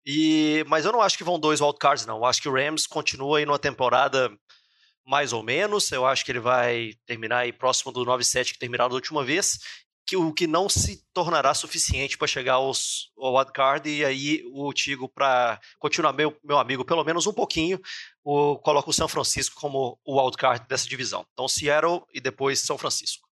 [0.05, 2.17] E, mas eu não acho que vão dois wildcards, não.
[2.17, 4.29] Eu acho que o Rams continua aí numa temporada
[5.05, 5.89] mais ou menos.
[5.89, 9.57] Eu acho que ele vai terminar aí próximo do 9-7 que terminaram da última vez.
[10.05, 13.89] Que o que não se tornará suficiente para chegar aos, ao wildcard.
[13.89, 17.79] E aí o Tigo, para continuar meu, meu amigo pelo menos um pouquinho,
[18.23, 21.25] o, coloca o São Francisco como o wildcard dessa divisão.
[21.33, 23.27] Então Seattle e depois São Francisco.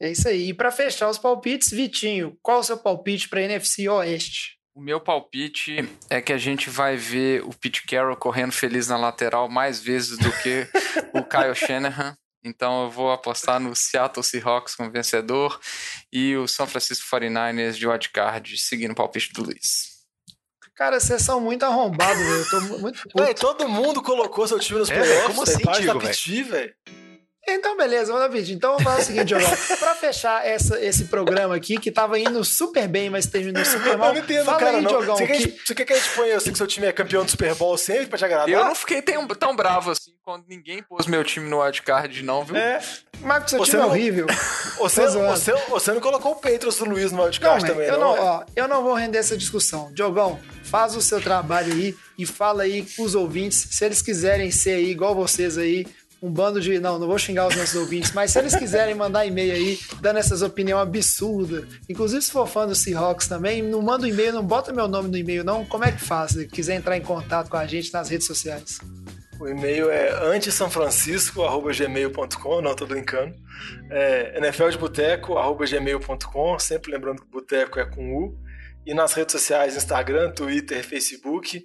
[0.00, 0.50] É isso aí.
[0.50, 4.58] E para fechar os palpites, Vitinho, qual o seu palpite para NFC Oeste?
[4.74, 5.76] O meu palpite
[6.08, 10.16] é que a gente vai ver o Pete Carroll correndo feliz na lateral mais vezes
[10.16, 10.68] do que
[11.12, 12.16] o Kyle Shanahan.
[12.44, 15.58] Então eu vou apostar no Seattle Seahawks como vencedor
[16.12, 19.98] e o São Francisco 49ers de wildcard, seguindo o palpite do Luiz.
[20.74, 22.36] Cara, vocês são muito arrombados, velho.
[22.38, 23.20] Eu tô mu- muito puto.
[23.24, 25.26] Véi, todo mundo colocou seu time nos É, playoffs.
[25.34, 25.54] como véi.
[25.56, 26.74] assim, piti, velho.
[27.50, 28.56] Então, beleza, Vitinho.
[28.56, 29.48] Então, vamos fazer o seguinte, Diogão.
[29.78, 34.08] Pra fechar essa, esse programa aqui, que tava indo super bem, mas terminou super mal.
[34.08, 34.90] Eu não entendo, fala cara, aí, não.
[34.90, 35.66] Diogão, Você, quer, que- que...
[35.66, 37.54] você quer que a gente ponha, eu sei que seu time é campeão do Super
[37.54, 38.48] Bowl sempre pra te agradar?
[38.48, 42.44] Eu não fiquei tão, tão bravo assim quando ninguém pôs meu time no wildcard, não,
[42.44, 42.54] viu?
[42.56, 42.80] É,
[43.20, 44.26] Marcos, seu Você time é não- horrível.
[44.78, 48.14] você, você, você não colocou o Patriots do Luiz no wildcard também, eu não?
[48.14, 48.20] não, é?
[48.20, 49.90] ó, eu não vou render essa discussão.
[49.94, 54.72] Diogão, faz o seu trabalho aí e fala aí pros ouvintes, se eles quiserem ser
[54.72, 55.86] aí igual vocês aí,
[56.22, 56.78] um bando de.
[56.78, 60.18] Não, não vou xingar os nossos ouvintes, mas se eles quiserem mandar e-mail aí, dando
[60.18, 64.44] essas opiniões absurdas, inclusive se for fã do Seahawks também, não manda um e-mail, não
[64.44, 65.64] bota meu nome no e-mail, não.
[65.64, 66.32] Como é que faz?
[66.32, 68.78] Se quiser entrar em contato com a gente nas redes sociais.
[69.40, 73.36] O e-mail é antisanfrancisco.gmail.com, não, tô brincando.
[73.88, 78.36] É nfldeboteco.gmail.com, sempre lembrando que boteco é com U.
[78.84, 81.64] E nas redes sociais, Instagram, Twitter, Facebook,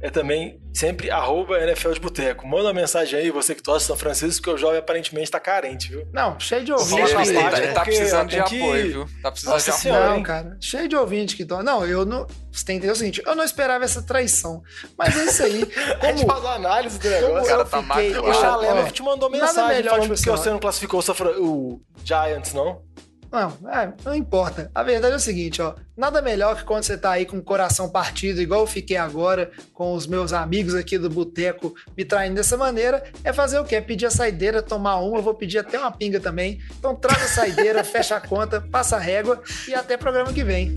[0.00, 2.46] é também sempre arroba NFL de Boteco.
[2.46, 5.88] Manda uma mensagem aí, você que torce São Francisco, que o jovem aparentemente tá carente,
[5.90, 6.06] viu?
[6.12, 7.12] Não, cheio de Vamos ouvinte.
[7.14, 7.72] lá, Ele, ele né?
[7.72, 9.06] tá Porque precisando de que- apoio, viu?
[9.22, 9.82] Tá precisando Nossa de apoio.
[9.82, 10.22] Senhora, Não, hein?
[10.22, 11.62] cara, cheio de ouvinte que estão.
[11.62, 12.26] Não, eu não.
[12.52, 14.62] Você tem que entender o seguinte: eu não esperava essa traição.
[14.96, 15.62] Mas é isso aí.
[16.00, 17.48] A gente Como, faz uma análise do negócio.
[17.48, 18.18] cara eu tá fiquei.
[18.18, 21.02] O Chalema ó, te mandou nada mensagem melhor, falando que assim, você não classificou o,
[21.02, 22.82] Safra- o Giants, não?
[23.30, 24.70] Não, é, não importa.
[24.74, 25.74] A verdade é o seguinte, ó.
[25.96, 29.50] Nada melhor que quando você tá aí com o coração partido, igual eu fiquei agora,
[29.74, 33.80] com os meus amigos aqui do boteco me traindo dessa maneira, é fazer o quê?
[33.80, 36.60] Pedir a saideira, tomar uma, eu vou pedir até uma pinga também.
[36.78, 40.74] Então traz a saideira, fecha a conta, passa a régua e até programa que vem.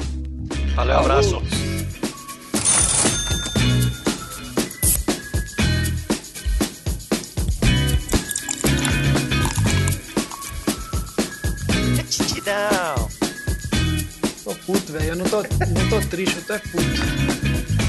[0.76, 1.42] Valeu, abraço.
[12.44, 13.10] down.
[14.44, 15.10] Tô puto, velho.
[15.10, 17.81] Eu não tô, não tô triste, eu tô é puto.